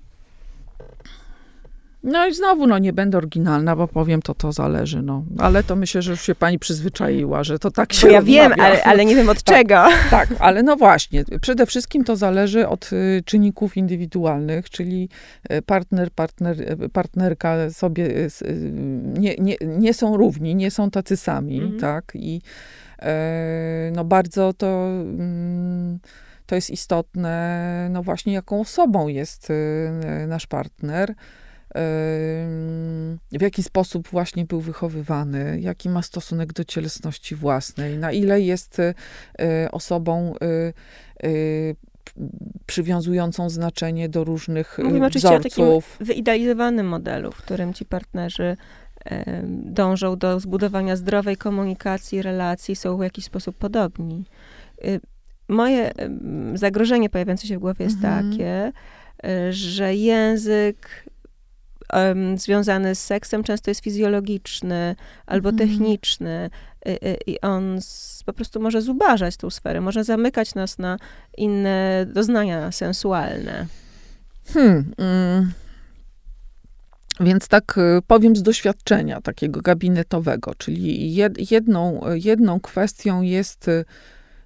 No 2.02 2.26
i 2.26 2.34
znowu, 2.34 2.66
no 2.66 2.78
nie 2.78 2.92
będę 2.92 3.18
oryginalna, 3.18 3.76
bo 3.76 3.88
powiem, 3.88 4.22
to 4.22 4.34
to 4.34 4.52
zależy, 4.52 5.02
no. 5.02 5.24
Ale 5.38 5.62
to 5.64 5.76
myślę, 5.76 6.02
że 6.02 6.10
już 6.10 6.20
się 6.22 6.34
pani 6.34 6.58
przyzwyczaiła, 6.58 7.44
że 7.44 7.58
to 7.58 7.70
tak 7.70 7.92
się 7.92 8.06
Bo 8.06 8.12
ja 8.12 8.22
wiem, 8.22 8.48
rozmawia. 8.50 8.70
ale, 8.72 8.82
ale 8.84 9.04
nie 9.04 9.16
wiem 9.16 9.28
od 9.28 9.42
Tak. 9.42 9.56
czego. 9.56 9.84
Tak, 10.10 10.28
ale 10.38 10.62
no 10.62 10.76
właśnie, 10.76 11.24
przede 11.40 11.66
wszystkim 11.66 12.04
to 12.04 12.16
zależy 12.16 12.68
od 12.68 12.92
y, 12.92 13.22
czynników 13.24 13.76
indywidualnych, 13.76 14.70
czyli 14.70 15.08
y, 15.52 15.62
partner, 15.62 16.10
partner, 16.10 16.60
y, 16.84 16.88
partnerka 16.88 17.70
sobie 17.70 18.08
nie, 19.18 19.36
nie, 19.38 19.56
nie 19.62 19.94
są 19.94 20.16
równi, 20.16 20.54
nie 20.54 20.70
są 20.70 20.90
tacy 20.90 21.16
sami, 21.16 21.58
Mhm. 21.60 21.80
tak? 21.80 22.12
I 22.14 22.40
e, 23.02 23.90
no 23.94 24.04
bardzo 24.04 24.52
to, 24.52 24.66
mm, 25.00 25.98
to 26.48 26.54
jest 26.54 26.70
istotne, 26.70 27.88
no 27.90 28.02
właśnie 28.02 28.32
jaką 28.32 28.60
osobą 28.60 29.08
jest 29.08 29.50
y, 29.50 30.26
nasz 30.28 30.46
partner. 30.46 31.10
Ym, 31.10 31.16
w 33.32 33.42
jaki 33.42 33.62
sposób 33.62 34.08
właśnie 34.08 34.44
był 34.44 34.60
wychowywany, 34.60 35.60
jaki 35.60 35.88
ma 35.88 36.02
stosunek 36.02 36.52
do 36.52 36.64
cielesności 36.64 37.34
własnej, 37.34 37.98
na 37.98 38.12
ile 38.12 38.40
jest 38.40 38.78
y, 38.78 38.94
y, 39.40 39.70
osobą 39.70 40.34
y, 41.22 41.28
y, 41.28 41.76
przywiązującą 42.66 43.50
znaczenie 43.50 44.08
do 44.08 44.24
różnych 44.24 44.78
y, 44.78 44.82
Mówimy 44.82 45.06
oczywiście 45.06 45.36
o 45.36 45.40
takim 45.40 45.66
wyidealizowanym 46.00 46.88
modelu, 46.88 47.32
w 47.32 47.36
którym 47.36 47.74
ci 47.74 47.84
partnerzy 47.84 48.56
dążą 49.64 50.16
do 50.16 50.40
zbudowania 50.40 50.96
zdrowej 50.96 51.36
komunikacji, 51.36 52.22
relacji, 52.22 52.76
są 52.76 52.96
w 52.96 53.02
jakiś 53.02 53.24
sposób 53.24 53.56
podobni. 53.56 54.24
Y, 55.50 55.52
Moje 55.52 55.92
zagrożenie 56.54 57.10
pojawiające 57.10 57.46
się 57.46 57.56
w 57.56 57.60
głowie 57.60 57.84
jest 57.84 57.96
Mhm. 58.04 58.30
takie, 58.30 58.72
y, 59.48 59.52
że 59.52 59.94
język 59.94 61.04
em, 61.92 62.38
związany 62.38 62.94
z 62.94 63.00
seksem 63.04 63.42
często 63.44 63.70
jest 63.70 63.80
fizjologiczny 63.84 64.96
albo 65.26 65.48
Mhm. 65.50 65.68
techniczny 65.68 66.50
y, 66.88 66.90
y, 66.90 67.16
i 67.26 67.40
on 67.40 67.76
s- 67.76 68.22
po 68.26 68.32
prostu 68.32 68.60
może 68.60 68.82
zubażać 68.82 69.36
tą 69.36 69.50
sferę, 69.50 69.80
może 69.80 70.04
zamykać 70.04 70.54
nas 70.54 70.78
na 70.78 70.96
inne 71.36 72.06
doznania 72.14 72.72
sensualne. 72.72 73.66
Hmm, 74.54 74.92
mm. 74.98 75.52
Więc 77.20 77.48
tak 77.48 77.78
y, 77.78 78.02
powiem 78.06 78.36
z 78.36 78.42
doświadczenia 78.42 79.20
takiego 79.20 79.60
gabinetowego, 79.60 80.54
czyli 80.54 81.14
jed, 81.14 81.50
jedną, 81.50 82.00
jedną 82.14 82.60
kwestią 82.60 83.22
jest 83.22 83.68
y, 83.68 83.84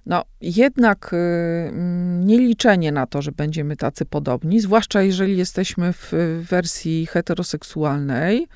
no, 0.05 0.23
jednak 0.41 1.13
y, 1.13 1.17
mm, 1.17 2.27
nie 2.27 2.37
liczenie 2.37 2.91
na 2.91 3.07
to, 3.07 3.21
że 3.21 3.31
będziemy 3.31 3.75
tacy 3.75 4.05
podobni, 4.05 4.59
zwłaszcza 4.59 5.01
jeżeli 5.01 5.37
jesteśmy 5.37 5.93
w 5.93 6.11
wersji 6.49 7.05
heteroseksualnej, 7.05 8.47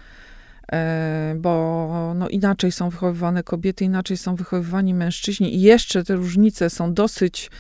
e, 0.72 1.36
bo 1.38 2.14
no, 2.16 2.30
inaczej 2.30 2.72
są 2.72 2.90
wychowywane 2.90 3.44
kobiety, 3.44 3.86
inaczej 3.86 4.18
są 4.18 4.36
wychowywani 4.36 4.94
mężczyźni 4.94 5.56
i 5.56 5.62
jeszcze 5.62 6.04
te 6.04 6.16
różnice 6.16 6.70
są 6.70 6.94
dosyć 6.94 7.52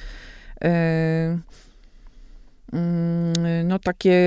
e, 0.63 1.39
no 3.63 3.79
takie 3.79 4.19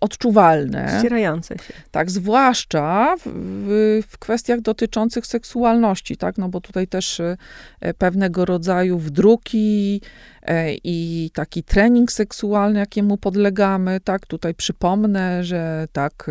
odczuwalne. 0.00 0.96
Ścierające 0.98 1.54
się. 1.58 1.74
Tak, 1.90 2.10
zwłaszcza 2.10 3.16
w, 3.24 4.02
w, 4.08 4.18
kwestiach 4.18 4.60
dotyczących 4.60 5.26
seksualności, 5.26 6.16
tak, 6.16 6.38
no 6.38 6.48
bo 6.48 6.60
tutaj 6.60 6.88
też 6.88 7.20
e, 7.20 7.36
pewnego 7.98 8.44
rodzaju 8.44 8.98
wdruki 8.98 10.00
e, 10.42 10.74
i 10.84 11.30
taki 11.34 11.62
trening 11.62 12.12
seksualny, 12.12 12.78
jakiemu 12.78 13.16
podlegamy, 13.16 14.00
tak, 14.00 14.26
tutaj 14.26 14.54
przypomnę, 14.54 15.44
że 15.44 15.88
tak, 15.92 16.30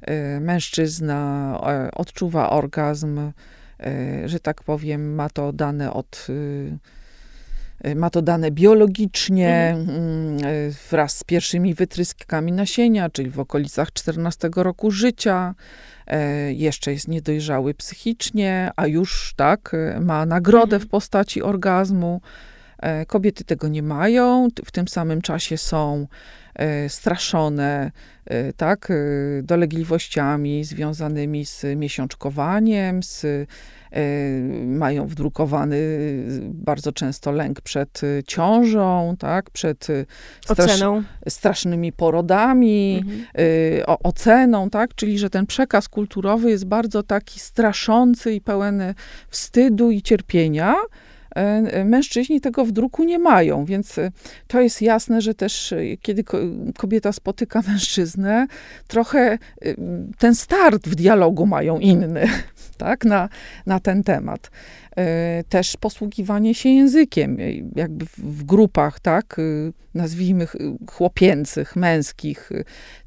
e, 0.00 0.40
mężczyzna 0.40 1.60
odczuwa 1.94 2.50
orgazm, 2.50 3.32
że 4.24 4.40
tak 4.40 4.62
powiem, 4.62 5.14
ma 5.14 5.30
to 5.30 5.52
dane 5.52 5.92
od 5.92 6.26
ma 7.96 8.10
to 8.10 8.22
dane 8.22 8.50
biologicznie 8.50 9.76
mm, 9.76 10.38
e, 10.44 10.70
wraz 10.90 11.18
z 11.18 11.24
pierwszymi 11.24 11.74
wytryskami 11.74 12.52
nasienia, 12.52 13.10
czyli 13.10 13.30
w 13.30 13.40
okolicach 13.40 13.92
14 13.92 14.50
roku 14.56 14.90
życia. 14.90 15.54
E, 16.06 16.52
Jeszcze 16.52 16.92
jest 16.92 17.08
niedojrzały 17.08 17.74
psychicznie, 17.74 18.70
a 18.76 18.86
już 18.86 19.34
tak 19.36 19.74
e, 19.74 20.00
ma 20.00 20.26
nagrodę 20.26 20.78
w 20.78 20.88
postaci 20.88 21.42
orgazmu. 21.42 22.20
E, 22.78 23.06
Kobiety 23.06 23.44
tego 23.44 23.68
nie 23.68 23.82
mają, 23.82 24.48
w 24.64 24.72
tym 24.72 24.88
samym 24.88 25.22
czasie 25.22 25.58
są 25.58 26.06
e, 26.54 26.88
straszone 26.88 27.90
tak, 28.56 28.92
dolegliwościami 29.42 30.64
związanymi 30.64 31.46
z 31.46 31.64
miesiączkowaniem, 31.76 33.02
z, 33.02 33.26
mają 34.66 35.06
wdrukowany 35.06 35.76
bardzo 36.42 36.92
często 36.92 37.32
lęk 37.32 37.60
przed 37.60 38.00
e, 38.04 38.22
ciążą, 38.24 39.14
tak, 39.18 39.50
przed 39.50 39.90
e, 39.90 40.04
strasz, 40.44 40.80
strasznymi 41.28 41.92
porodami, 41.92 42.98
Mhm. 43.02 43.24
y, 43.38 43.86
o, 43.86 43.98
oceną, 43.98 44.70
tak? 44.70 44.94
Czyli, 44.94 45.18
że 45.18 45.30
ten 45.30 45.46
przekaz 45.46 45.88
kulturowy 45.88 46.50
jest 46.50 46.64
bardzo 46.64 47.02
taki 47.02 47.40
straszący 47.40 48.32
i 48.34 48.40
pełen 48.40 48.82
wstydu 49.28 49.90
i 49.90 50.02
cierpienia. 50.02 50.74
E, 51.36 51.38
e, 51.38 51.84
Mężczyźni 51.84 52.40
tego 52.40 52.64
w 52.64 52.72
druku 52.72 53.04
nie 53.04 53.18
mają, 53.18 53.64
więc 53.64 53.98
e, 53.98 54.10
to 54.46 54.60
jest 54.60 54.82
jasne, 54.82 55.20
że 55.20 55.34
też 55.34 55.74
kiedy 56.02 56.24
ko- 56.24 56.38
kobieta 56.76 57.12
spotyka 57.12 57.62
mężczyznę, 57.68 58.46
trochę 58.86 59.38
ten 60.18 60.34
start 60.34 60.88
w 60.88 60.94
dialogu 60.94 61.46
mają 61.46 61.78
inny, 61.78 62.28
tak, 62.78 63.04
na, 63.04 63.28
na 63.66 63.80
ten 63.80 64.02
temat. 64.02 64.50
E, 64.98 65.44
Też 65.48 65.76
posługiwanie 65.76 66.54
się 66.54 66.68
językiem, 66.68 67.36
e, 67.40 67.42
jakby 67.76 68.06
w, 68.06 68.18
w 68.18 68.44
grupach, 68.44 69.00
tak, 69.00 69.36
e, 69.38 69.42
nazwijmy 69.94 70.46
ch- 70.46 70.56
chłopięcych, 70.90 71.76
męskich, 71.76 72.50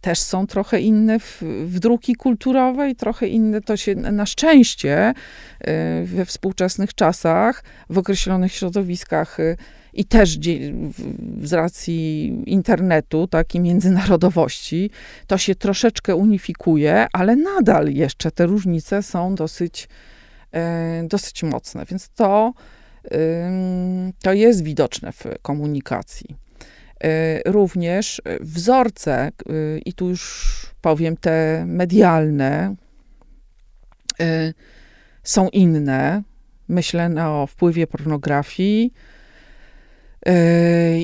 też 0.02 0.20
są 0.20 0.48
trochę 0.48 0.80
inne 0.82 1.20
w, 1.20 1.44
wdruki 1.66 2.16
kulturowe 2.16 2.90
i 2.90 2.96
trochę 2.96 3.28
inne 3.28 3.62
to 3.62 3.78
się 3.78 3.96
na 3.96 4.26
szczęście 4.26 5.14
we 6.06 6.26
współczesnych 6.26 6.94
czasach, 6.94 7.64
w 7.90 7.98
określonych 7.98 8.54
środowiskach 8.54 9.38
i 9.94 10.06
też 10.06 10.38
w- 10.40 11.48
z 11.48 11.54
racji 11.54 12.28
internetu, 12.46 13.28
tak, 13.28 13.56
i 13.56 13.60
międzynarodowości, 13.60 14.90
to 15.28 15.38
się 15.38 15.56
troszeczkę 15.56 16.16
unifikuje, 16.16 17.08
ale 17.14 17.36
nadal 17.36 17.90
jeszcze 17.90 18.32
te 18.32 18.46
różnice 18.46 19.04
są 19.04 19.36
dosyć, 19.36 19.88
dosyć 21.04 21.44
mocne, 21.44 21.86
więc 21.86 22.10
to, 22.10 22.54
ym, 23.16 24.14
to 24.24 24.34
jest 24.34 24.64
widoczne 24.64 25.12
w 25.12 25.24
komunikacji. 25.42 26.36
E, 27.04 27.52
Również 27.52 28.22
wzorce, 28.42 29.32
i 29.86 29.94
tu 29.94 30.10
już 30.10 30.66
powiem 30.82 31.18
te 31.18 31.64
medialne, 31.68 32.76
są 35.24 35.50
inne. 35.50 36.24
Myślę 36.68 37.10
o 37.28 37.48
wpływie 37.48 37.88
pornografii 37.88 38.94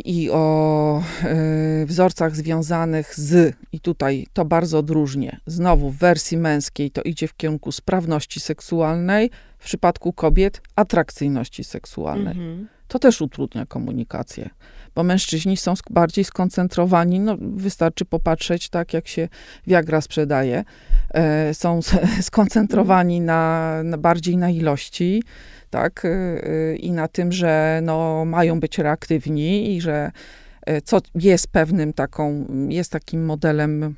i 0.06 0.30
o 0.32 1.04
e, 1.24 1.86
wzorcach 1.86 2.36
związanych 2.36 3.16
z, 3.16 3.56
i 3.72 3.80
tutaj 3.80 4.28
to 4.34 4.46
bardzo 4.46 4.78
odróżnię, 4.80 5.40
znowu 5.46 5.90
w 5.90 5.98
wersji 5.98 6.38
męskiej 6.38 6.92
to 6.92 7.02
idzie 7.02 7.28
w 7.28 7.38
kierunku 7.38 7.72
sprawności 7.72 8.40
seksualnej, 8.40 9.32
w 9.60 9.66
przypadku 9.66 10.14
kobiet 10.14 10.62
atrakcyjności 10.76 11.64
seksualnej 11.64 12.38
Mhm. 12.38 12.68
to 12.88 13.00
też 13.00 13.22
utrudnia 13.22 13.66
komunikację, 13.66 14.50
bo 14.96 15.04
mężczyźni 15.04 15.58
są 15.58 15.74
bardziej 15.90 16.26
skoncentrowani, 16.26 17.20
no 17.20 17.38
wystarczy 17.40 18.06
popatrzeć 18.06 18.70
tak, 18.70 18.94
jak 18.94 19.08
się 19.08 19.28
Viagra 19.68 20.02
sprzedaje, 20.02 20.64
e, 21.14 21.54
są 21.54 21.80
skoncentrowani 22.22 23.22
na, 23.22 23.84
na 23.84 23.98
bardziej 23.98 24.38
na 24.38 24.50
ilości, 24.50 25.24
tak, 25.70 26.06
e, 26.06 26.10
e, 26.10 26.76
i 26.76 26.92
na 26.92 27.08
tym, 27.08 27.32
że 27.32 27.80
no, 27.84 28.26
mają 28.26 28.60
być 28.60 28.78
reaktywni 28.78 29.76
i 29.76 29.82
że 29.82 30.12
co 30.84 31.02
jest 31.16 31.48
pewnym 31.48 31.94
taką, 31.94 32.48
jest 32.70 32.92
takim 32.92 33.26
modelem, 33.26 33.96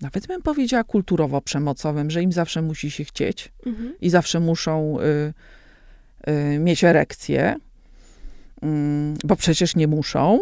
nawet 0.00 0.26
bym 0.26 0.42
powiedziała 0.42 0.84
kulturowo-przemocowym, 0.84 2.10
że 2.10 2.22
im 2.22 2.32
zawsze 2.32 2.62
musi 2.62 2.90
się 2.90 3.04
chcieć 3.04 3.52
mhm. 3.66 3.94
i 4.00 4.10
zawsze 4.10 4.40
muszą 4.40 4.98
y, 5.00 5.32
y, 6.30 6.58
mieć 6.58 6.84
erekcję, 6.84 7.56
bo 9.24 9.36
przecież 9.36 9.76
nie 9.76 9.88
muszą, 9.88 10.40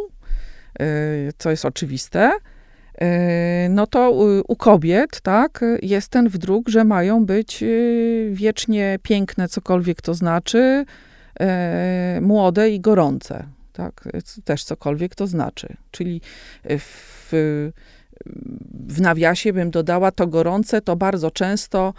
y, 0.83 1.33
co 1.39 1.51
jest 1.51 1.65
oczywiste. 1.65 2.33
Y, 3.03 3.69
no 3.71 3.87
to 3.87 4.11
u 4.49 4.57
kobiet, 4.57 5.21
tak, 5.21 5.65
jest 5.83 6.09
ten 6.09 6.29
wdruk, 6.29 6.69
że 6.69 6.85
mają 6.85 7.27
być 7.27 7.63
y, 7.63 8.31
wiecznie 8.33 8.99
piękne, 9.03 9.49
cokolwiek 9.49 10.03
to 10.03 10.15
znaczy, 10.15 10.85
młode 12.21 12.71
i 12.71 12.81
gorące 12.81 13.45
tak? 13.79 14.09
Też 14.45 14.65
cokolwiek 14.65 15.15
to 15.15 15.27
znaczy. 15.27 15.77
Czyli 15.91 16.21
w, 16.79 17.31
w 18.89 19.01
nawiasie 19.01 19.53
bym 19.53 19.71
dodała 19.71 20.11
to 20.11 20.27
gorące, 20.27 20.81
to 20.81 20.97
bardzo 20.97 21.31
często 21.31 21.95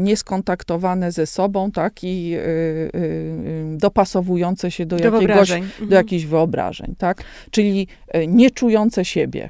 nieskontaktowane 0.00 1.12
ze 1.12 1.26
sobą, 1.26 1.70
tak, 1.70 2.04
i 2.04 2.34
y, 2.34 2.38
y, 2.38 3.76
dopasowujące 3.76 4.70
się 4.70 4.86
do, 4.86 4.96
do 4.96 5.04
jakiegoś, 5.04 5.48
do 5.48 5.56
mhm. 5.56 5.90
jakichś 5.90 6.24
wyobrażeń, 6.24 6.94
tak, 6.98 7.24
czyli 7.50 7.88
nie 8.28 8.50
czujące 8.50 9.04
siebie, 9.04 9.48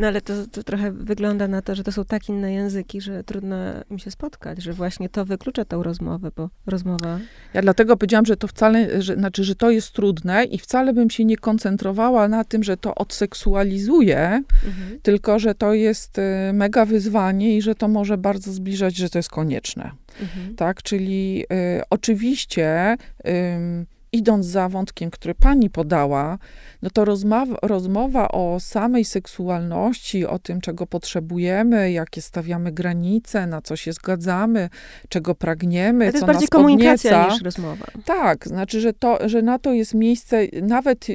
no 0.00 0.06
ale 0.06 0.20
to, 0.20 0.46
to, 0.46 0.62
trochę 0.62 0.92
wygląda 0.92 1.48
na 1.48 1.62
to, 1.62 1.74
że 1.74 1.84
to 1.84 1.92
są 1.92 2.04
tak 2.04 2.28
inne 2.28 2.52
języki, 2.52 3.00
że 3.00 3.24
trudno 3.24 3.56
im 3.90 3.98
się 3.98 4.10
spotkać, 4.10 4.62
że 4.62 4.72
właśnie 4.72 5.08
to 5.08 5.24
wyklucza 5.24 5.64
tą 5.64 5.82
rozmowę, 5.82 6.30
bo 6.36 6.50
rozmowa... 6.66 7.18
Ja 7.54 7.62
dlatego 7.62 7.96
powiedziałam, 7.96 8.26
że 8.26 8.36
to 8.36 8.46
wcale, 8.48 9.02
że, 9.02 9.14
znaczy, 9.14 9.44
że 9.44 9.54
to 9.54 9.70
jest 9.70 9.92
trudne 9.92 10.44
i 10.44 10.58
wcale 10.58 10.92
bym 10.92 11.10
się 11.10 11.24
nie 11.24 11.36
koncentrowała 11.36 12.28
na 12.28 12.44
tym, 12.44 12.62
że 12.62 12.76
to 12.76 12.94
odseksualizuje, 12.94 14.42
mhm. 14.66 15.00
tylko, 15.02 15.38
że 15.38 15.54
to 15.54 15.74
jest 15.74 16.18
y, 16.18 16.22
mega 16.52 16.84
wyzwanie 16.84 17.56
i 17.56 17.62
że 17.62 17.74
to 17.74 17.88
może 17.88 18.18
bardzo 18.18 18.52
zbliżać, 18.52 18.96
że 18.96 19.10
to 19.10 19.18
jest 19.18 19.30
konieczne. 19.30 19.90
Mhm. 20.20 20.56
Tak, 20.56 20.82
czyli 20.82 21.44
y, 21.52 21.82
oczywiście... 21.90 22.96
Y, 23.26 23.99
idąc 24.12 24.46
za 24.46 24.68
wątkiem, 24.68 25.10
który 25.10 25.34
pani 25.34 25.70
podała, 25.70 26.38
no 26.82 26.90
to 26.90 27.04
rozmowa, 27.04 27.56
rozmowa 27.62 28.28
o 28.28 28.60
samej 28.60 29.04
seksualności, 29.04 30.26
o 30.26 30.38
tym, 30.38 30.60
czego 30.60 30.86
potrzebujemy, 30.86 31.92
jakie 31.92 32.22
stawiamy 32.22 32.72
granice, 32.72 33.46
na 33.46 33.62
co 33.62 33.76
się 33.76 33.92
zgadzamy, 33.92 34.68
czego 35.08 35.34
pragniemy, 35.34 36.04
to 36.04 36.04
jest 36.04 36.20
co 36.20 36.26
bardziej 36.26 36.42
nas 36.42 36.50
komunikacja 36.50 37.10
podnieca. 37.10 37.34
niż 37.34 37.42
rozmowa. 37.42 37.86
Tak, 38.04 38.48
znaczy, 38.48 38.80
że, 38.80 38.92
to, 38.92 39.28
że 39.28 39.42
na 39.42 39.58
to 39.58 39.72
jest 39.72 39.94
miejsce 39.94 40.46
nawet... 40.62 41.06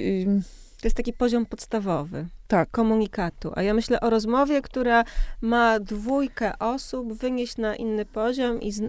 To 0.82 0.88
jest 0.88 0.98
taki 0.98 1.14
poziom 1.14 1.46
podstawowy 1.46 2.26
tak. 2.48 2.72
komunikatu. 2.72 3.52
A 3.56 3.62
ja 3.62 3.74
myślę 3.74 4.00
o 4.00 4.10
rozmowie, 4.10 4.62
która 4.62 5.04
ma 5.42 5.80
dwójkę 5.80 6.60
osób 6.60 7.14
wynieść 7.14 7.58
na 7.58 7.76
inny 7.76 8.06
poziom 8.06 8.62
i 8.62 8.72
z, 8.72 8.82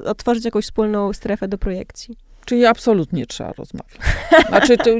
otworzyć 0.00 0.44
jakąś 0.44 0.64
wspólną 0.64 1.12
strefę 1.12 1.48
do 1.48 1.58
projekcji. 1.58 2.16
Czyli 2.44 2.66
absolutnie 2.66 3.26
trzeba 3.26 3.52
rozmawiać. 3.52 3.98
Znaczy, 4.48 4.76
to 4.76 4.90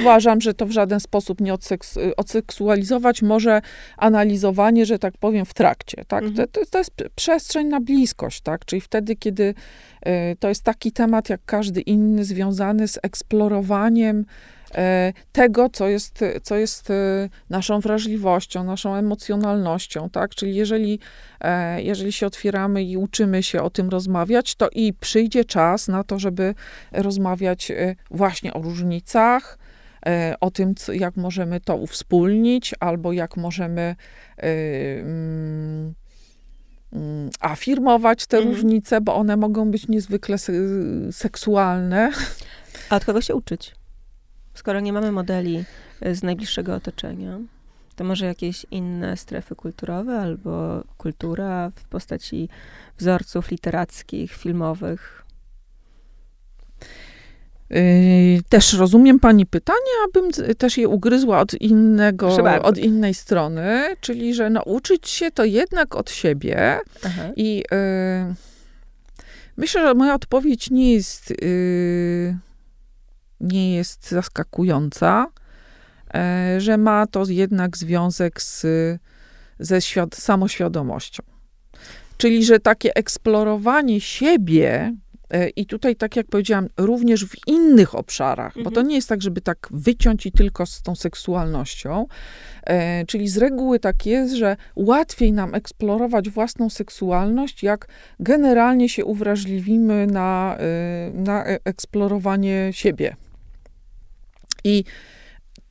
uważam, 0.00 0.40
że 0.40 0.54
to 0.54 0.66
w 0.66 0.70
żaden 0.70 1.00
sposób 1.00 1.40
nie 1.40 1.54
odseks, 1.54 1.98
odseksualizować 2.16 3.22
może 3.22 3.60
analizowanie, 3.96 4.86
że 4.86 4.98
tak 4.98 5.14
powiem, 5.18 5.44
w 5.44 5.54
trakcie. 5.54 6.04
Tak? 6.08 6.24
Mhm. 6.24 6.48
To, 6.48 6.66
to, 6.70 6.78
jest 6.78 6.92
przestrzeń 7.14 7.66
na 7.66 7.80
bliskość, 7.80 8.40
tak? 8.40 8.64
Czyli 8.64 8.80
wtedy, 8.80 9.16
kiedy 9.16 9.54
y, 10.06 10.36
to 10.40 10.48
jest 10.48 10.62
taki 10.62 10.92
temat, 10.92 11.28
jak 11.28 11.40
każdy 11.46 11.80
inny, 11.80 12.24
związany 12.24 12.88
z 12.88 12.98
eksplorowaniem 13.02 14.24
tego, 15.32 15.68
co 15.68 15.88
jest, 15.88 16.24
co 16.42 16.56
jest 16.56 16.90
e, 16.90 17.28
naszą 17.50 17.80
wrażliwością, 17.80 18.64
naszą 18.64 18.94
emocjonalnością, 18.94 20.10
tak? 20.10 20.34
Czyli 20.34 20.54
jeżeli, 20.54 20.98
e, 21.40 21.82
jeżeli 21.82 22.12
się 22.12 22.26
otwieramy 22.26 22.84
i 22.84 22.96
uczymy 22.96 23.42
się 23.42 23.62
o 23.62 23.70
tym 23.70 23.88
rozmawiać, 23.88 24.54
to 24.54 24.68
i 24.72 24.92
przyjdzie 24.92 25.44
czas 25.44 25.88
na 25.88 26.04
to, 26.04 26.18
żeby 26.18 26.54
rozmawiać 26.92 27.72
właśnie 28.10 28.54
o 28.54 28.62
różnicach, 28.62 29.58
o 30.40 30.50
tym, 30.50 30.74
jak 30.92 31.16
możemy 31.16 31.60
to 31.60 31.76
uwspólnić, 31.76 32.74
albo 32.80 33.12
jak 33.12 33.36
możemy 33.36 33.96
mm, 34.36 35.94
mm, 36.92 37.30
afirmować 37.40 38.26
te 38.26 38.36
mhm. 38.36 38.54
różnice, 38.54 39.00
bo 39.00 39.14
one 39.14 39.36
mogą 39.36 39.70
być 39.70 39.88
niezwykle 39.88 40.36
seksualne. 41.12 42.10
A 42.90 42.96
od 42.96 43.04
kogo 43.04 43.20
się 43.20 43.34
uczyć? 43.34 43.74
Skoro 44.54 44.80
nie 44.80 44.92
mamy 44.92 45.12
modeli 45.12 45.64
e, 46.00 46.14
z 46.14 46.22
najbliższego 46.22 46.74
otoczenia, 46.74 47.38
to 47.96 48.04
może 48.04 48.26
jakieś 48.26 48.66
inne 48.70 49.16
strefy 49.16 49.54
kulturowe 49.54 50.20
albo 50.20 50.82
kultura 50.96 51.70
w 51.76 51.88
postaci 51.88 52.48
wzorców 52.98 53.50
literackich, 53.50 54.32
filmowych? 54.32 55.24
Yy, 57.70 58.42
też 58.48 58.72
rozumiem 58.72 59.20
pani 59.20 59.46
pytanie, 59.46 59.78
abym 60.08 60.30
też 60.58 60.78
je 60.78 60.88
ugryzła 60.88 61.40
od 61.40 61.54
innego, 61.54 62.36
od 62.62 62.78
innej 62.78 63.14
strony, 63.14 63.96
czyli 64.00 64.34
że 64.34 64.50
nauczyć 64.50 65.08
się 65.08 65.30
to 65.30 65.44
jednak 65.44 65.94
od 65.94 66.10
siebie 66.10 66.78
Aha. 67.04 67.22
i 67.36 67.56
yy, 67.56 68.34
myślę, 69.56 69.86
że 69.86 69.94
moja 69.94 70.14
odpowiedź 70.14 70.70
nie 70.70 70.92
jest 70.94 71.30
yy, 71.30 72.36
nie 73.40 73.74
jest 73.74 74.10
zaskakująca, 74.10 75.26
e, 76.14 76.56
że 76.60 76.78
ma 76.78 77.06
to 77.06 77.24
jednak 77.28 77.76
związek 77.76 78.42
z, 78.42 78.66
ze 79.58 79.80
świad- 79.80 80.14
samoświadomością. 80.14 81.22
Czyli, 82.16 82.44
że 82.44 82.60
takie 82.60 82.96
eksplorowanie 82.96 84.00
siebie, 84.00 84.94
e, 85.30 85.48
i 85.48 85.66
tutaj, 85.66 85.96
tak 85.96 86.16
jak 86.16 86.26
powiedziałam, 86.26 86.68
również 86.76 87.24
w 87.24 87.34
innych 87.46 87.94
obszarach, 87.94 88.46
mhm. 88.46 88.64
bo 88.64 88.70
to 88.70 88.80
mhm. 88.80 88.88
nie 88.88 88.94
jest 88.94 89.08
tak, 89.08 89.22
żeby 89.22 89.40
tak 89.40 89.68
wyciąć 89.70 90.26
i 90.26 90.32
tylko 90.32 90.66
z 90.66 90.82
tą 90.82 90.94
seksualnością. 90.94 92.06
E, 92.62 93.06
czyli 93.06 93.28
z 93.28 93.36
reguły 93.36 93.78
tak 93.78 94.06
jest, 94.06 94.34
że 94.34 94.56
łatwiej 94.76 95.32
nam 95.32 95.54
eksplorować 95.54 96.30
własną 96.30 96.70
seksualność, 96.70 97.62
jak 97.62 97.86
generalnie 98.20 98.88
się 98.88 99.04
uwrażliwimy 99.04 100.06
na, 100.06 100.56
e, 100.58 101.10
na 101.14 101.44
eksplorowanie 101.44 102.70
siebie. 102.72 103.16
I 104.64 104.84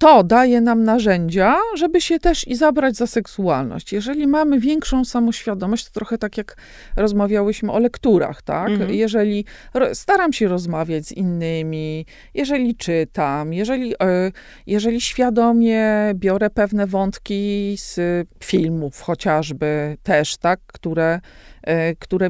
to 0.03 0.23
daje 0.23 0.61
nam 0.61 0.83
narzędzia, 0.83 1.55
żeby 1.75 2.01
się 2.01 2.19
też 2.19 2.47
i 2.47 2.55
zabrać 2.55 2.95
za 2.95 3.07
seksualność. 3.07 3.93
Jeżeli 3.93 4.27
mamy 4.27 4.59
większą 4.59 5.05
samoświadomość, 5.05 5.85
to 5.85 5.91
trochę 5.91 6.17
tak 6.17 6.37
jak 6.37 6.57
rozmawiałyśmy 6.95 7.71
o 7.71 7.79
lekturach, 7.79 8.41
tak? 8.41 8.69
Mhm. 8.69 8.93
Jeżeli 8.93 9.45
staram 9.93 10.33
się 10.33 10.47
rozmawiać 10.47 11.05
z 11.05 11.11
innymi, 11.11 12.05
jeżeli 12.33 12.75
czytam, 12.75 13.53
jeżeli, 13.53 13.93
e, 13.93 14.31
jeżeli 14.67 15.01
świadomie 15.01 16.11
biorę 16.13 16.49
pewne 16.49 16.87
wątki 16.87 17.75
z 17.77 17.99
filmów 18.43 19.01
chociażby 19.01 19.97
też, 20.03 20.37
tak? 20.37 20.59
Które, 20.67 21.19
e, 21.63 21.95
które 21.95 22.29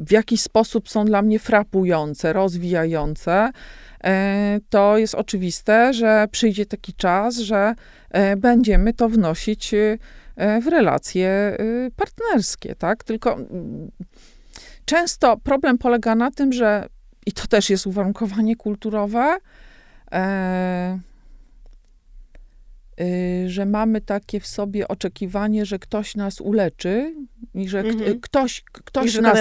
w 0.00 0.10
jakiś 0.10 0.40
sposób 0.40 0.88
są 0.88 1.04
dla 1.04 1.22
mnie 1.22 1.38
frapujące, 1.38 2.32
rozwijające, 2.32 3.50
to 4.70 4.98
jest 4.98 5.14
oczywiste, 5.14 5.94
że 5.94 6.28
przyjdzie 6.30 6.66
taki 6.66 6.94
czas, 6.94 7.36
że 7.36 7.74
e, 8.10 8.36
będziemy 8.36 8.94
to 8.94 9.08
wnosić 9.08 9.74
e, 9.74 9.98
w 10.60 10.66
relacje 10.66 11.56
partnerskie, 11.96 12.74
tak? 12.74 13.04
Tylko 13.04 13.38
często 14.84 15.36
problem 15.36 15.78
polega 15.78 16.14
na 16.14 16.30
tym, 16.30 16.52
że 16.52 16.88
i 17.26 17.32
to 17.32 17.46
też 17.46 17.70
jest 17.70 17.86
uwarunkowanie 17.86 18.56
kulturowe, 18.56 19.38
że 23.46 23.66
mamy 23.66 24.00
takie 24.00 24.40
w 24.40 24.46
sobie 24.46 24.88
oczekiwanie, 24.88 25.66
że 25.66 25.78
ktoś 25.78 26.16
nas 26.16 26.40
uleczy 26.40 27.14
i 27.54 27.68
że 27.68 27.82
mm-hmm. 27.82 28.20
ktoś, 28.20 28.62
ktoś 28.72 29.06
I 29.06 29.10
że 29.10 29.20
nas, 29.22 29.38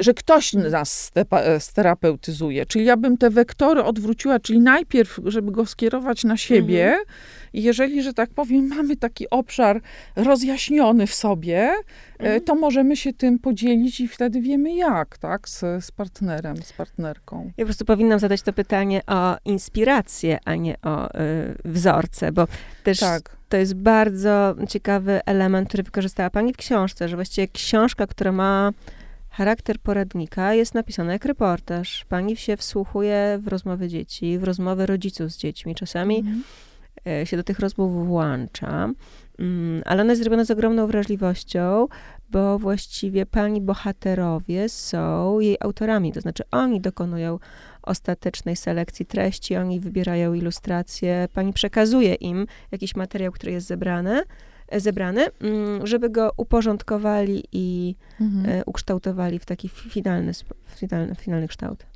że 0.00 0.14
ktoś 0.14 0.52
nas 0.52 1.12
sterapeutyzuje. 1.58 2.66
Czyli 2.66 2.84
ja 2.84 2.96
bym 2.96 3.16
te 3.16 3.30
wektory 3.30 3.84
odwróciła, 3.84 4.40
czyli 4.40 4.60
najpierw, 4.60 5.20
żeby 5.24 5.52
go 5.52 5.66
skierować 5.66 6.24
na 6.24 6.36
siebie, 6.36 6.96
i 6.98 7.06
jeżeli, 7.52 8.02
że 8.02 8.14
tak 8.14 8.30
powiem, 8.30 8.68
mamy 8.68 8.96
taki 8.96 9.30
obszar 9.30 9.80
rozjaśniony 10.16 11.06
w 11.06 11.14
sobie, 11.14 11.58
e, 11.58 11.74
mhm. 12.18 12.40
to 12.40 12.54
możemy 12.54 12.96
się 12.96 13.12
tym 13.12 13.38
podzielić 13.38 14.00
i 14.00 14.08
wtedy 14.08 14.40
wiemy 14.40 14.74
jak, 14.74 15.18
tak, 15.18 15.48
z, 15.48 15.84
z 15.84 15.90
partnerem, 15.90 16.56
z 16.62 16.72
partnerką. 16.72 17.44
Ja 17.56 17.64
po 17.64 17.66
prostu 17.66 17.84
powinnam 17.84 18.18
zadać 18.18 18.42
to 18.42 18.52
pytanie 18.52 19.02
o 19.06 19.36
inspirację, 19.44 20.38
a 20.44 20.54
nie 20.54 20.76
o 20.82 21.14
y, 21.14 21.18
wzorce, 21.64 22.32
bo 22.32 22.46
też 22.84 22.98
tak. 22.98 23.36
to 23.48 23.56
jest 23.56 23.74
bardzo 23.74 24.54
ciekawy 24.68 25.20
element, 25.26 25.68
który 25.68 25.82
wykorzystała 25.82 26.30
pani 26.30 26.52
w 26.52 26.56
książce, 26.56 27.08
że 27.08 27.16
właściwie 27.16 27.48
książka, 27.48 28.06
która 28.06 28.32
ma 28.32 28.72
charakter 29.30 29.78
poradnika 29.78 30.54
jest 30.54 30.74
napisana 30.74 31.12
jak 31.12 31.24
reportaż. 31.24 32.04
Pani 32.08 32.36
się 32.36 32.56
wsłuchuje 32.56 33.38
w 33.42 33.48
rozmowy 33.48 33.88
dzieci, 33.88 34.38
w 34.38 34.44
rozmowy 34.44 34.86
rodziców 34.86 35.32
z 35.32 35.36
dziećmi. 35.36 35.74
Czasami 35.74 36.18
mhm 36.18 36.42
się 37.24 37.36
do 37.36 37.42
tych 37.42 37.58
rozmów 37.58 38.06
włącza. 38.06 38.90
Mm, 39.38 39.82
ale 39.84 40.02
ona 40.02 40.12
jest 40.12 40.22
zrobiona 40.22 40.44
z 40.44 40.50
ogromną 40.50 40.86
wrażliwością, 40.86 41.86
bo 42.30 42.58
właściwie 42.58 43.26
pani 43.26 43.60
bohaterowie 43.60 44.68
są 44.68 45.40
jej 45.40 45.56
autorami, 45.60 46.12
to 46.12 46.20
znaczy 46.20 46.42
oni 46.50 46.80
dokonują 46.80 47.38
ostatecznej 47.82 48.56
selekcji 48.56 49.06
treści, 49.06 49.56
oni 49.56 49.80
wybierają 49.80 50.34
ilustracje, 50.34 51.28
pani 51.34 51.52
przekazuje 51.52 52.14
im 52.14 52.46
jakiś 52.72 52.96
materiał, 52.96 53.32
który 53.32 53.52
jest 53.52 53.66
zebrany, 53.66 54.22
zebrany, 54.76 55.26
mm, 55.40 55.86
żeby 55.86 56.10
go 56.10 56.32
uporządkowali 56.36 57.44
i 57.52 57.96
mhm. 58.20 58.60
E, 58.60 58.64
ukształtowali 58.64 59.38
w 59.38 59.46
taki 59.46 59.68
finalny, 59.68 60.32
finalny, 60.76 61.14
finalny 61.14 61.48
kształt. 61.48 61.86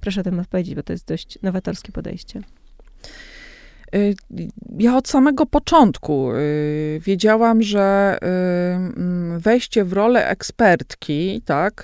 Proszę 0.00 0.20
o 0.20 0.24
tym 0.24 0.40
odpowiedzieć, 0.40 0.74
bo 0.74 0.82
to 0.82 0.92
jest 0.92 1.06
dość 1.06 1.38
nowatorskie 1.42 1.92
podejście. 1.92 2.42
Y, 3.94 4.14
ja 4.78 4.96
od 4.96 5.08
samego 5.08 5.46
początku 5.46 6.32
y, 6.32 7.00
wiedziałam, 7.04 7.62
że 7.62 8.18
y, 8.22 8.26
mm, 8.26 9.38
wejście 9.38 9.84
w 9.84 9.92
rolę 9.92 10.28
ekspertki, 10.28 11.42
tak, 11.44 11.82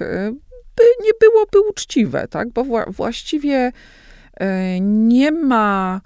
by 0.76 0.82
nie 1.04 1.10
byłoby 1.20 1.70
uczciwe, 1.70 2.28
tak, 2.28 2.48
bo 2.48 2.64
właściwie 2.88 3.72
nie 4.80 5.32
ma 5.32 6.00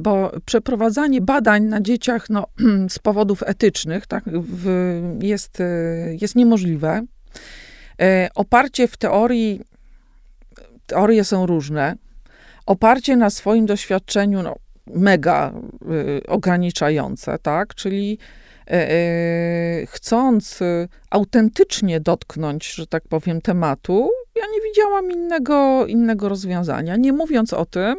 bo 0.00 0.32
przeprowadzanie 0.44 1.20
badań 1.20 1.64
na 1.64 1.80
dzieciach 1.80 2.30
no, 2.30 2.46
z 2.88 2.98
powodów 2.98 3.42
etycznych 3.42 4.06
tak, 4.06 4.24
w, 4.26 4.68
jest, 5.22 5.58
jest 6.20 6.36
niemożliwe. 6.36 7.02
Oparcie 8.34 8.88
w 8.88 8.96
teorii, 8.96 9.60
teorie 10.86 11.24
są 11.24 11.46
różne. 11.46 11.96
Oparcie 12.66 13.16
na 13.16 13.30
swoim 13.30 13.66
doświadczeniu, 13.66 14.42
no, 14.42 14.56
mega 14.86 15.52
y, 15.90 16.26
ograniczające, 16.26 17.38
tak? 17.38 17.74
Czyli 17.74 18.18
y, 18.70 18.74
y, 18.74 19.86
chcąc 19.86 20.60
autentycznie 21.10 22.00
dotknąć, 22.00 22.74
że 22.74 22.86
tak 22.86 23.08
powiem, 23.08 23.40
tematu, 23.40 24.10
ja 24.36 24.42
nie 24.54 24.60
widziałam 24.70 25.10
innego, 25.10 25.86
innego 25.86 26.28
rozwiązania. 26.28 26.96
Nie 26.96 27.12
mówiąc 27.12 27.52
o 27.52 27.66
tym, 27.66 27.96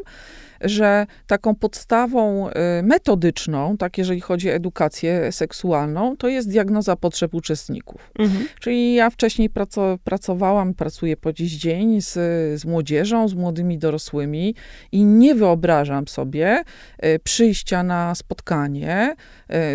że 0.62 1.06
taką 1.28 1.56
podstawą 1.56 2.50
y, 2.50 2.54
metodyczną, 2.84 3.78
tak 3.78 3.98
jeżeli 3.98 4.22
chodzi 4.22 4.50
o 4.50 4.54
edukację 4.54 5.32
seksualną, 5.32 6.18
to 6.18 6.28
jest 6.28 6.50
diagnoza 6.50 6.96
potrzeb 6.96 7.34
uczestników. 7.34 8.12
Mhm. 8.20 8.48
Czyli 8.60 8.94
ja 8.94 9.10
wcześniej 9.10 9.50
pracowałam, 10.04 10.74
pracuję 10.74 11.18
po 11.18 11.34
dziś 11.34 11.52
dzień 11.52 12.02
z, 12.02 12.14
z 12.62 12.66
młodzieżą, 12.66 13.28
z 13.28 13.34
młodymi 13.34 13.78
dorosłymi 13.78 14.56
i 14.92 15.04
nie 15.06 15.36
wyobrażam 15.36 16.08
sobie 16.08 16.64
y, 17.06 17.20
przyjścia 17.24 17.84
na 17.84 18.16
spotkanie 18.16 19.16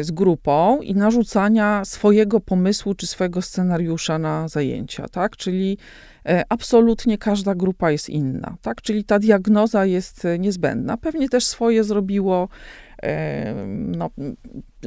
y, 0.01 0.05
z 0.05 0.11
grupą 0.11 0.81
i 0.81 0.95
narzucania 0.95 1.85
swojego 1.85 2.41
pomysłu 2.41 2.95
czy 2.95 3.07
swojego 3.07 3.43
scenariusza 3.43 4.19
na 4.19 4.49
zajęcia, 4.49 5.09
tak? 5.09 5.37
Czyli 5.37 5.79
absolutnie 6.49 7.19
każda 7.19 7.55
grupa 7.55 7.91
jest 7.91 8.09
inna, 8.09 8.57
tak? 8.63 8.83
Czyli 8.83 9.05
ta 9.05 9.19
diagnoza 9.19 9.87
jest 9.87 10.25
e, 10.25 10.39
niezbędna. 10.39 10.97
Pewnie 10.97 11.29
też 11.29 11.47
swoje 11.47 11.85
zrobiło 11.85 12.49
e, 13.03 13.55
no, 13.69 14.11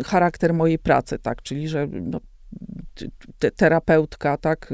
charakter 0.05 0.53
mojej 0.53 0.79
pracy, 0.79 1.19
tak? 1.19 1.41
Czyli, 1.41 1.67
że 1.67 1.87
no, 1.87 2.19
te, 3.39 3.51
terapeutka, 3.51 4.37
tak? 4.37 4.73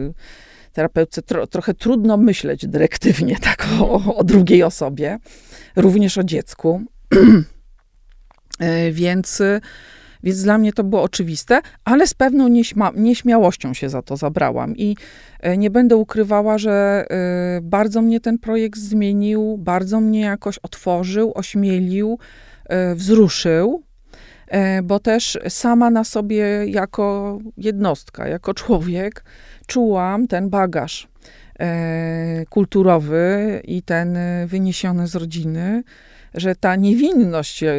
Terapeutce 0.73 1.21
tro, 1.21 1.47
trochę 1.47 1.73
trudno 1.73 2.17
myśleć 2.17 2.67
dyrektywnie, 2.67 3.35
tak? 3.49 3.67
O, 3.79 4.15
o 4.15 4.23
drugiej 4.23 4.63
osobie, 4.63 5.19
również 5.75 6.17
o 6.17 6.23
dziecku. 6.23 6.81
Więc 8.91 9.41
więc 10.23 10.43
dla 10.43 10.57
mnie 10.57 10.73
to 10.73 10.83
było 10.83 11.01
oczywiste, 11.01 11.61
ale 11.85 12.07
z 12.07 12.13
pewną 12.13 12.47
nieśma- 12.47 12.95
nieśmiałością 12.95 13.73
się 13.73 13.89
za 13.89 14.01
to 14.01 14.17
zabrałam. 14.17 14.77
I 14.77 14.95
e, 15.39 15.57
nie 15.57 15.69
będę 15.69 15.95
ukrywała, 15.95 16.57
że 16.57 17.05
e, 17.09 17.61
bardzo 17.61 18.01
mnie 18.01 18.19
ten 18.19 18.37
projekt 18.37 18.79
zmienił, 18.79 19.57
bardzo 19.57 20.01
mnie 20.01 20.21
jakoś 20.21 20.57
otworzył, 20.57 21.31
ośmielił, 21.35 22.19
e, 22.65 22.95
wzruszył 22.95 23.83
bo 24.83 24.99
też 24.99 25.39
sama 25.49 25.89
na 25.89 26.03
sobie 26.03 26.65
jako 26.65 27.39
jednostka, 27.57 28.27
jako 28.27 28.53
człowiek 28.53 29.23
czułam 29.67 30.27
ten 30.27 30.49
bagaż 30.49 31.07
kulturowy 32.49 33.61
i 33.63 33.81
ten 33.81 34.17
wyniesiony 34.47 35.07
z 35.07 35.15
rodziny, 35.15 35.83
że 36.33 36.55
ta 36.55 36.75
niewinność 36.75 37.63
e, 37.63 37.75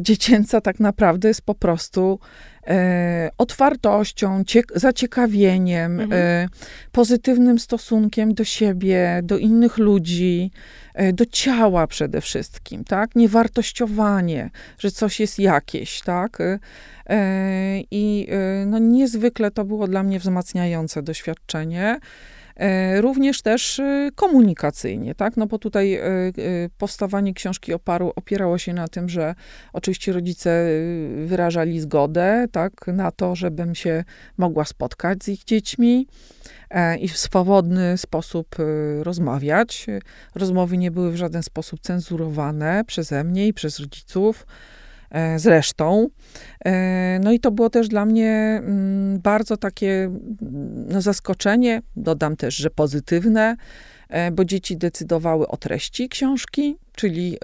dziecięca 0.00 0.60
tak 0.60 0.80
naprawdę 0.80 1.28
jest 1.28 1.42
po 1.42 1.54
prostu 1.54 2.18
e, 2.66 3.30
otwartością, 3.38 4.42
zaciekawieniem, 4.74 6.00
mhm. 6.00 6.22
e, 6.22 6.48
pozytywnym 6.92 7.58
stosunkiem 7.58 8.34
do 8.34 8.44
siebie, 8.44 9.20
do 9.22 9.38
innych 9.38 9.78
ludzi, 9.78 10.50
e, 10.94 11.12
do 11.12 11.26
ciała 11.26 11.86
przede 11.86 12.20
wszystkim, 12.20 12.84
tak? 12.84 13.16
Niewartościowanie, 13.16 14.50
że 14.78 14.90
coś 14.90 15.20
jest 15.20 15.38
jakieś, 15.38 16.00
tak? 16.00 16.38
E, 16.40 16.58
I 17.90 18.26
e, 18.30 18.66
no, 18.66 18.78
niezwykle 18.78 19.50
to 19.50 19.64
było 19.64 19.88
dla 19.88 20.02
mnie 20.02 20.18
wzmacniające 20.18 21.02
doświadczenie. 21.02 21.98
E, 22.56 23.00
również 23.00 23.42
też 23.42 23.80
e, 23.80 24.10
komunikacyjnie, 24.14 25.14
tak? 25.14 25.36
No 25.36 25.46
bo 25.46 25.58
tutaj 25.58 25.94
e, 25.94 26.02
powstawanie 26.78 27.34
książki 27.34 27.72
oparu 27.72 28.12
opierało 28.16 28.58
się 28.58 28.74
na 28.74 28.88
tym, 28.88 29.08
że 29.08 29.34
oczywiście 29.72 30.12
rodzice 30.12 30.66
wyrażali 31.26 31.80
zgodę, 31.80 32.46
tak? 32.52 32.72
Na 32.86 33.10
to, 33.10 33.36
żebym 33.36 33.74
się 33.74 34.04
mogła 34.36 34.64
spotkać 34.64 35.24
z 35.24 35.28
ich 35.28 35.44
dziećmi 35.44 36.06
i 37.00 37.08
w 37.08 37.18
swobodny 37.18 37.98
sposób 37.98 38.56
rozmawiać. 39.02 39.86
Rozmowy 40.34 40.78
nie 40.78 40.90
były 40.90 41.12
w 41.12 41.16
żaden 41.16 41.42
sposób 41.42 41.80
cenzurowane 41.80 42.84
przeze 42.86 43.24
mnie 43.24 43.48
i 43.48 43.52
przez 43.52 43.78
rodziców. 43.78 44.46
E, 45.14 45.38
zresztą. 45.38 46.08
E, 46.64 47.20
no 47.22 47.32
i 47.32 47.40
to 47.40 47.50
było 47.50 47.70
też 47.70 47.88
dla 47.88 48.06
mnie 48.06 48.60
mm, 48.64 49.20
bardzo 49.20 49.56
takie 49.56 50.04
mm, 50.04 50.88
no, 50.88 51.00
zaskoczenie, 51.00 51.82
dodam 51.96 52.36
też, 52.36 52.56
że 52.56 52.70
pozytywne, 52.70 53.56
e, 54.08 54.30
bo 54.30 54.44
dzieci 54.44 54.76
decydowały 54.76 55.48
o 55.48 55.56
treści 55.56 56.08
książki, 56.08 56.76
czyli 56.96 57.38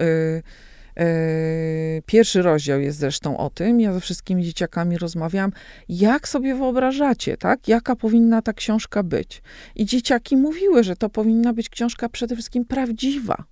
Pierwszy 2.05 2.41
rozdział 2.41 2.81
jest 2.81 2.97
zresztą 2.97 3.37
o 3.37 3.49
tym. 3.49 3.79
Ja 3.79 3.93
ze 3.93 3.99
wszystkimi 3.99 4.43
dzieciakami 4.43 4.97
rozmawiam, 4.97 5.51
jak 5.89 6.27
sobie 6.27 6.55
wyobrażacie, 6.55 7.37
tak? 7.37 7.67
Jaka 7.67 7.95
powinna 7.95 8.41
ta 8.41 8.53
książka 8.53 9.03
być. 9.03 9.41
I 9.75 9.85
dzieciaki 9.85 10.37
mówiły, 10.37 10.83
że 10.83 10.95
to 10.95 11.09
powinna 11.09 11.53
być 11.53 11.69
książka 11.69 12.09
przede 12.09 12.35
wszystkim 12.35 12.65
prawdziwa. 12.65 13.43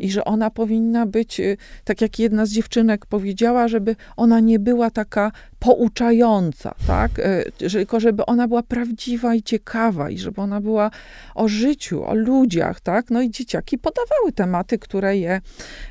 I 0.00 0.10
że 0.10 0.24
ona 0.24 0.50
powinna 0.50 1.06
być, 1.06 1.40
y, 1.40 1.56
tak 1.84 2.00
jak 2.00 2.18
jedna 2.18 2.46
z 2.46 2.50
dziewczynek 2.50 3.06
powiedziała, 3.06 3.68
żeby 3.68 3.96
ona 4.16 4.40
nie 4.40 4.58
była 4.58 4.90
taka 4.90 5.32
pouczająca, 5.58 6.74
tak? 6.86 7.18
Y, 7.18 7.52
tylko 7.70 8.00
żeby 8.00 8.26
ona 8.26 8.48
była 8.48 8.62
prawdziwa 8.62 9.34
i 9.34 9.42
ciekawa 9.42 10.10
i 10.10 10.18
żeby 10.18 10.40
ona 10.40 10.60
była 10.60 10.90
o 11.34 11.48
życiu, 11.48 12.04
o 12.04 12.14
ludziach, 12.14 12.80
tak? 12.80 13.10
No 13.10 13.22
i 13.22 13.30
dzieciaki 13.30 13.78
podawały 13.78 14.32
tematy, 14.34 14.78
które 14.78 15.16
je 15.16 15.40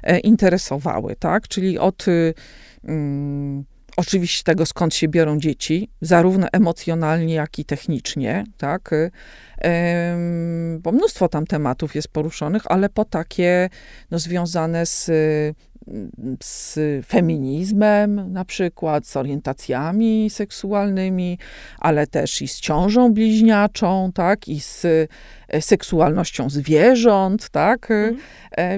e, 0.04 0.20
interesowały, 0.20 1.16
tak? 1.16 1.48
Czyli 1.48 1.78
od 1.78 2.08
y, 2.08 2.34
mm, 2.84 3.66
oczywiście 4.00 4.44
tego, 4.44 4.66
skąd 4.66 4.96
się 4.96 5.08
biorą 5.08 5.40
dzieci, 5.40 5.90
zarówno 6.02 6.48
emocjonalnie, 6.52 7.34
jak 7.34 7.60
i 7.60 7.66
technicznie, 7.66 8.44
tak? 8.58 8.92
Bo 10.80 10.92
mnóstwo 10.92 11.30
tam 11.30 11.46
tematów 11.46 11.96
jest 11.96 12.08
poruszonych, 12.08 12.64
ale 12.66 12.90
po 12.90 13.06
takie 13.06 13.70
no, 14.12 14.20
związane 14.20 14.86
z 14.86 15.12
z 16.44 16.80
feminizmem, 17.06 18.34
na 18.34 18.46
przykład, 18.46 19.08
z 19.08 19.18
orientacjami 19.18 20.30
seksualnymi, 20.30 21.38
ale 21.80 22.08
też 22.08 22.42
i 22.42 22.48
z 22.48 22.60
ciążą 22.60 23.14
bliźniaczą, 23.14 24.12
tak, 24.14 24.48
i 24.48 24.60
z 24.60 24.86
seksualnością 25.60 26.50
zwierząt, 26.50 27.50
tak? 27.50 27.92
Mm. 27.92 28.18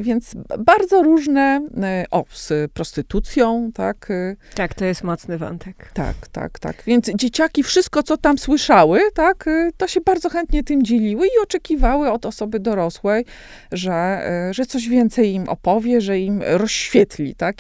Więc 0.02 0.36
bardzo 0.60 1.04
różne, 1.04 1.68
e, 1.84 2.06
o, 2.12 2.26
z 2.34 2.72
prostytucją, 2.72 3.72
tak? 3.74 4.10
Tak, 4.56 4.74
to 4.74 4.86
jest 4.86 5.04
mocny 5.04 5.38
wątek. 5.38 5.92
Tak, 5.94 6.28
tak, 6.32 6.60
tak. 6.60 6.84
Więc 6.86 7.10
dzieciaki 7.16 7.64
wszystko, 7.64 8.04
co 8.04 8.18
tam 8.18 8.38
słyszały, 8.38 9.02
tak, 9.14 9.46
to 9.78 9.88
się 9.88 10.02
bardzo 10.02 10.30
chętnie 10.30 10.64
tym 10.64 10.84
dzieliły 10.84 11.28
i 11.28 11.44
oczekiwały 11.44 12.12
od 12.12 12.26
osoby 12.26 12.60
dorosłej, 12.60 13.26
że, 13.72 14.22
że 14.52 14.66
coś 14.66 14.90
więcej 14.90 15.34
im 15.34 15.50
opowie, 15.50 16.02
że 16.02 16.20
im 16.20 16.44
rozświetli, 16.46 17.36
tak, 17.36 17.56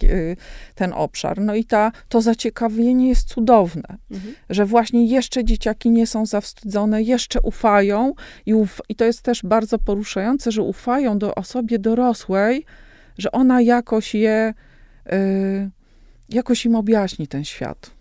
ten 0.76 0.94
obszar. 0.94 1.42
No 1.42 1.56
i 1.56 1.66
ta, 1.66 1.92
to 2.10 2.22
zaciekawienie 2.22 3.10
jest 3.10 3.28
cudowne, 3.28 3.98
mhm. 4.12 4.36
że 4.50 4.66
właśnie 4.66 5.06
jeszcze 5.06 5.44
dzieciaki 5.44 5.90
nie 5.90 6.08
są 6.08 6.26
zawstydzone, 6.26 7.04
jeszcze 7.04 7.42
ufają 7.42 8.14
i, 8.46 8.54
uf, 8.54 8.82
i 8.90 8.96
to 9.02 9.06
jest 9.06 9.22
też 9.22 9.42
bardzo 9.44 9.80
poruszające, 9.80 10.52
że 10.52 10.62
ufają 10.62 11.18
do 11.20 11.36
osobie 11.36 11.80
dorosłej, 11.80 12.66
że 13.18 13.32
ona 13.32 13.62
jakoś 13.62 14.16
je 14.16 14.54
y, 15.14 15.70
jakoś 16.30 16.66
im 16.66 16.76
objaśni 16.76 17.28
ten 17.28 17.46
świat. 17.46 17.92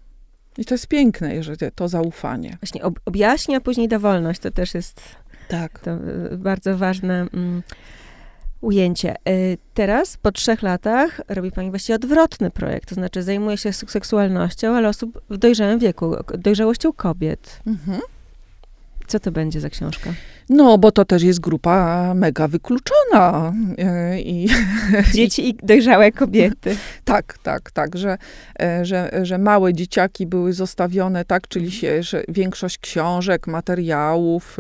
I 0.59 0.65
to 0.65 0.75
jest 0.75 0.87
piękne, 0.87 1.35
jeżeli 1.35 1.59
to 1.75 1.89
zaufanie. 1.89 2.59
Właśnie 2.61 2.83
ob 2.83 3.01
objaśnia, 3.05 3.57
a 3.59 3.61
później 3.61 3.89
da 3.89 3.99
wolność. 3.99 4.41
To 4.41 4.51
też 4.51 4.75
jest 4.75 5.03
Tak. 5.49 5.79
to 5.79 5.91
y, 6.33 6.37
bardzo 6.37 6.79
ważne 6.79 7.27
mm, 7.35 7.63
ujęcie. 8.61 9.17
Y, 9.29 9.59
teraz, 9.75 10.17
po 10.17 10.33
trzech 10.33 10.63
latach, 10.63 11.21
robi 11.29 11.53
pani 11.53 11.71
właściwie 11.71 11.97
odwrotny 11.97 12.51
projekt. 12.51 12.89
To 12.89 12.95
znaczy 12.95 13.23
zajmuje 13.23 13.57
się 13.57 13.71
sek- 13.71 13.91
seksualnością, 13.91 14.77
ale 14.77 14.89
osób 14.89 15.23
w 15.31 15.37
dojrzałym 15.37 15.79
wieku, 15.79 16.17
dojrzałością 16.39 16.93
kobiet. 16.93 17.61
Mhm. 17.67 18.01
Co 19.11 19.21
to 19.21 19.33
będzie 19.33 19.61
za 19.61 19.71
książka? 19.71 20.13
No, 20.49 20.79
bo 20.79 20.93
to 20.93 21.05
też 21.05 21.23
jest 21.23 21.41
grupa 21.41 22.13
mega 22.15 22.49
wykluczona. 22.49 23.53
E, 23.79 24.21
I 24.21 24.49
Dzieci 25.15 25.49
i 25.49 25.55
dojrzałe 25.55 26.13
kobiety. 26.13 26.77
tak, 27.05 27.39
tak, 27.43 27.71
tak, 27.71 27.97
że, 27.97 28.19
e, 28.61 28.85
że, 28.85 29.11
że 29.23 29.39
małe 29.39 29.75
dzieciaki 29.75 30.27
były 30.27 30.53
zostawione, 30.53 31.25
tak, 31.25 31.49
czyli 31.49 31.71
się, 31.71 32.03
że 32.03 32.23
większość 32.29 32.79
książek, 32.79 33.47
materiałów, 33.47 34.57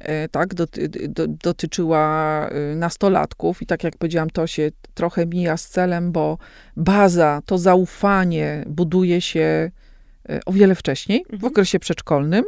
e, 0.00 0.28
tak, 0.28 0.54
doty, 0.54 0.88
do, 0.88 1.26
dotyczyła 1.28 2.48
nastolatków 2.76 3.62
i 3.62 3.66
tak 3.66 3.84
jak 3.84 3.96
powiedziałam, 3.96 4.30
to 4.30 4.46
się 4.46 4.70
trochę 4.94 5.26
mija 5.26 5.56
z 5.56 5.68
celem, 5.68 6.12
bo 6.12 6.38
baza, 6.76 7.40
to 7.46 7.58
zaufanie 7.58 8.64
buduje 8.66 9.20
się 9.20 9.70
o 10.46 10.52
wiele 10.52 10.74
wcześniej, 10.74 11.24
w 11.30 11.32
Mhm. 11.32 11.52
okresie 11.52 11.78
przedszkolnym. 11.78 12.44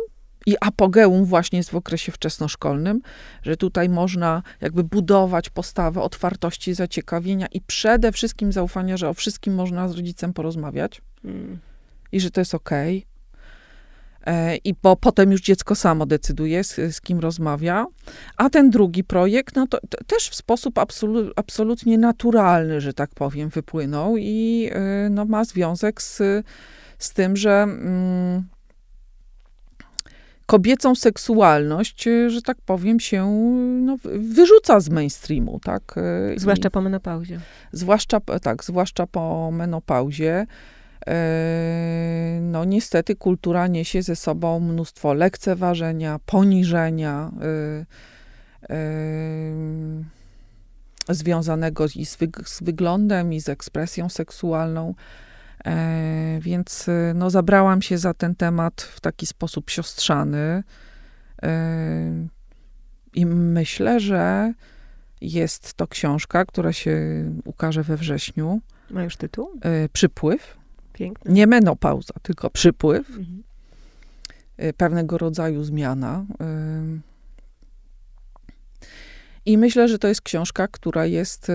I 0.47 0.57
apogeum 0.61 1.24
właśnie 1.24 1.57
jest 1.57 1.70
w 1.70 1.76
okresie 1.76 2.12
wczesnoszkolnym, 2.12 3.01
że 3.42 3.57
tutaj 3.57 3.88
można 3.88 4.42
jakby 4.61 4.84
budować 4.84 5.51
postawę 5.51 6.03
otwartości, 6.03 6.74
zaciekawienia 6.74 7.47
i 7.47 7.61
przede 7.61 8.12
wszystkim 8.12 8.53
zaufania, 8.53 8.97
że 8.97 9.09
o 9.09 9.14
wszystkim 9.14 9.55
można 9.55 9.88
z 9.88 9.94
rodzicem 9.94 10.32
porozmawiać 10.32 11.03
Mm. 11.24 11.59
i 12.12 12.20
że 12.20 12.30
to 12.30 12.40
jest 12.40 12.55
okej. 12.55 13.07
E, 14.26 14.57
I 14.57 14.74
bo 14.82 14.97
potem 14.97 15.32
już 15.32 15.40
dziecko 15.40 15.74
samo 15.74 16.07
decyduje, 16.07 16.64
z, 16.64 16.74
z 16.74 17.01
kim 17.01 17.20
rozmawia. 17.20 17.86
A 18.36 18.51
ten 18.51 18.70
drugi 18.70 19.05
projekt, 19.05 19.57
no 19.57 19.66
to, 19.66 19.78
to 19.88 20.05
też 20.05 20.28
w 20.28 20.34
sposób 20.34 20.78
absolu, 20.78 21.30
absolutnie 21.36 21.99
naturalny, 21.99 22.80
że 22.80 22.92
tak 22.92 23.11
powiem, 23.14 23.49
wypłynął 23.49 24.16
i 24.16 24.70
y, 25.07 25.11
no, 25.11 25.24
ma 25.24 25.44
związek 25.44 26.03
z, 26.03 26.22
z 26.99 27.12
tym, 27.12 27.36
że 27.36 27.62
mm, 27.62 28.44
kobiecą 30.47 30.94
seksualność, 30.94 32.07
y, 32.07 32.30
że 32.30 32.42
tak 32.42 32.57
powiem, 32.66 33.01
się 33.01 33.26
no, 33.86 33.97
wy- 33.97 34.18
wyrzuca 34.18 34.80
z 34.80 34.88
mainstreamu, 34.88 35.61
tak? 35.64 35.94
Y, 36.30 36.34
i- 36.34 36.38
Zwłaszcza 36.40 36.70
po 36.70 36.80
menopauzie. 36.80 37.40
Zwłaszcza, 37.72 38.20
tak, 38.42 38.64
zwłaszcza 38.64 39.07
po 39.07 39.51
menopauzie. 39.53 40.47
E, 41.07 42.38
No 42.42 42.64
niestety 42.64 43.16
kultura 43.16 43.66
niesie 43.66 44.03
ze 44.03 44.16
sobą 44.16 44.61
mnóstwo 44.61 45.14
lekceważenia, 45.14 46.20
poniżenia, 46.26 47.30
związanego 51.09 51.86
i 51.97 52.07
z, 52.07 52.16
wyg- 52.18 52.49
z 52.49 52.62
wyglądem, 52.62 53.32
i 53.32 53.40
z 53.40 53.49
ekspresją 53.49 54.09
seksualną. 54.09 54.94
E, 55.64 56.38
Więc 56.40 56.88
e, 56.88 57.12
no, 57.14 57.30
zabrałam 57.30 57.82
się 57.82 57.98
za 57.98 58.14
ten 58.14 58.34
temat 58.34 58.82
w 58.82 59.00
taki 59.00 59.26
sposób 59.26 59.70
siostrzany. 59.70 60.62
E, 61.42 62.26
I 63.14 63.26
myślę, 63.26 64.00
że 64.00 64.52
jest 65.20 65.74
to 65.74 65.86
książka, 65.86 66.44
która 66.44 66.72
się 66.72 66.96
ukaże 67.44 67.82
we 67.82 67.96
wrześniu. 67.96 68.61
Ma 68.90 69.02
już 69.02 69.16
tytuł? 69.16 69.50
E, 69.62 69.88
Przypływ. 69.88 70.57
Piękny. 70.92 71.32
Nie 71.32 71.46
menopauza, 71.46 72.14
tylko 72.22 72.50
przypływ. 72.50 73.09
Mhm. 73.09 73.42
Pewnego 74.76 75.18
rodzaju 75.18 75.64
zmiana. 75.64 76.24
I 79.46 79.59
myślę, 79.59 79.88
że 79.88 79.98
to 79.98 80.09
jest 80.09 80.20
książka, 80.20 80.68
która 80.68 81.07
jest. 81.07 81.52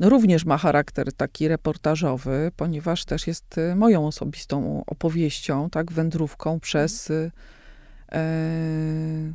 No 0.00 0.08
również 0.08 0.44
ma 0.44 0.58
charakter 0.58 1.12
taki 1.12 1.48
reportażowy, 1.48 2.52
ponieważ 2.56 3.04
też 3.04 3.26
jest 3.26 3.58
e, 3.58 3.76
moją 3.76 4.06
osobistą 4.06 4.84
opowieścią, 4.86 5.70
tak, 5.70 5.92
wędrówką 5.92 6.60
przez, 6.60 7.10
e, 8.12 9.32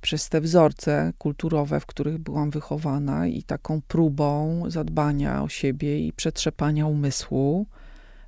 przez 0.00 0.28
te 0.28 0.40
wzorce 0.40 1.12
kulturowe, 1.18 1.80
w 1.80 1.86
których 1.86 2.18
byłam 2.18 2.50
wychowana 2.50 3.26
i 3.26 3.42
taką 3.42 3.80
próbą 3.88 4.62
zadbania 4.68 5.42
o 5.42 5.48
siebie 5.48 6.06
i 6.06 6.12
przetrzepania 6.12 6.86
umysłu 6.86 7.66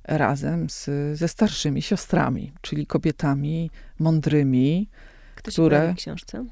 razem 0.03 0.69
z, 0.69 0.89
ze 1.17 1.27
starszymi 1.27 1.81
siostrami, 1.81 2.53
czyli 2.61 2.87
kobietami 2.87 3.71
mądrymi. 3.99 4.89
Kto 5.35 5.51
się 5.51 5.61
które- 5.61 5.93
w 5.93 5.95
książce? 5.95 6.45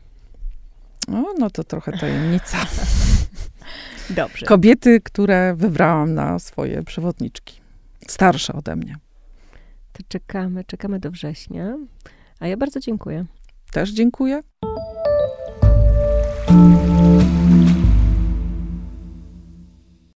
No, 1.07 1.33
no 1.39 1.49
to 1.49 1.63
trochę 1.63 1.97
tajemnica. 1.97 2.57
Dobrze. 4.09 4.45
Kobiety, 4.45 5.01
które 5.01 5.53
wybrałam 5.55 6.13
na 6.13 6.39
swoje 6.39 6.83
przewodniczki. 6.83 7.61
Starsze 8.07 8.53
ode 8.53 8.75
mnie. 8.75 8.95
To 9.93 10.03
czekamy, 10.07 10.63
czekamy 10.63 10.99
do 10.99 11.11
września. 11.11 11.77
A 12.39 12.47
ja 12.47 12.57
bardzo 12.57 12.79
dziękuję. 12.79 13.25
Też 13.71 13.91
dziękuję. 13.91 14.41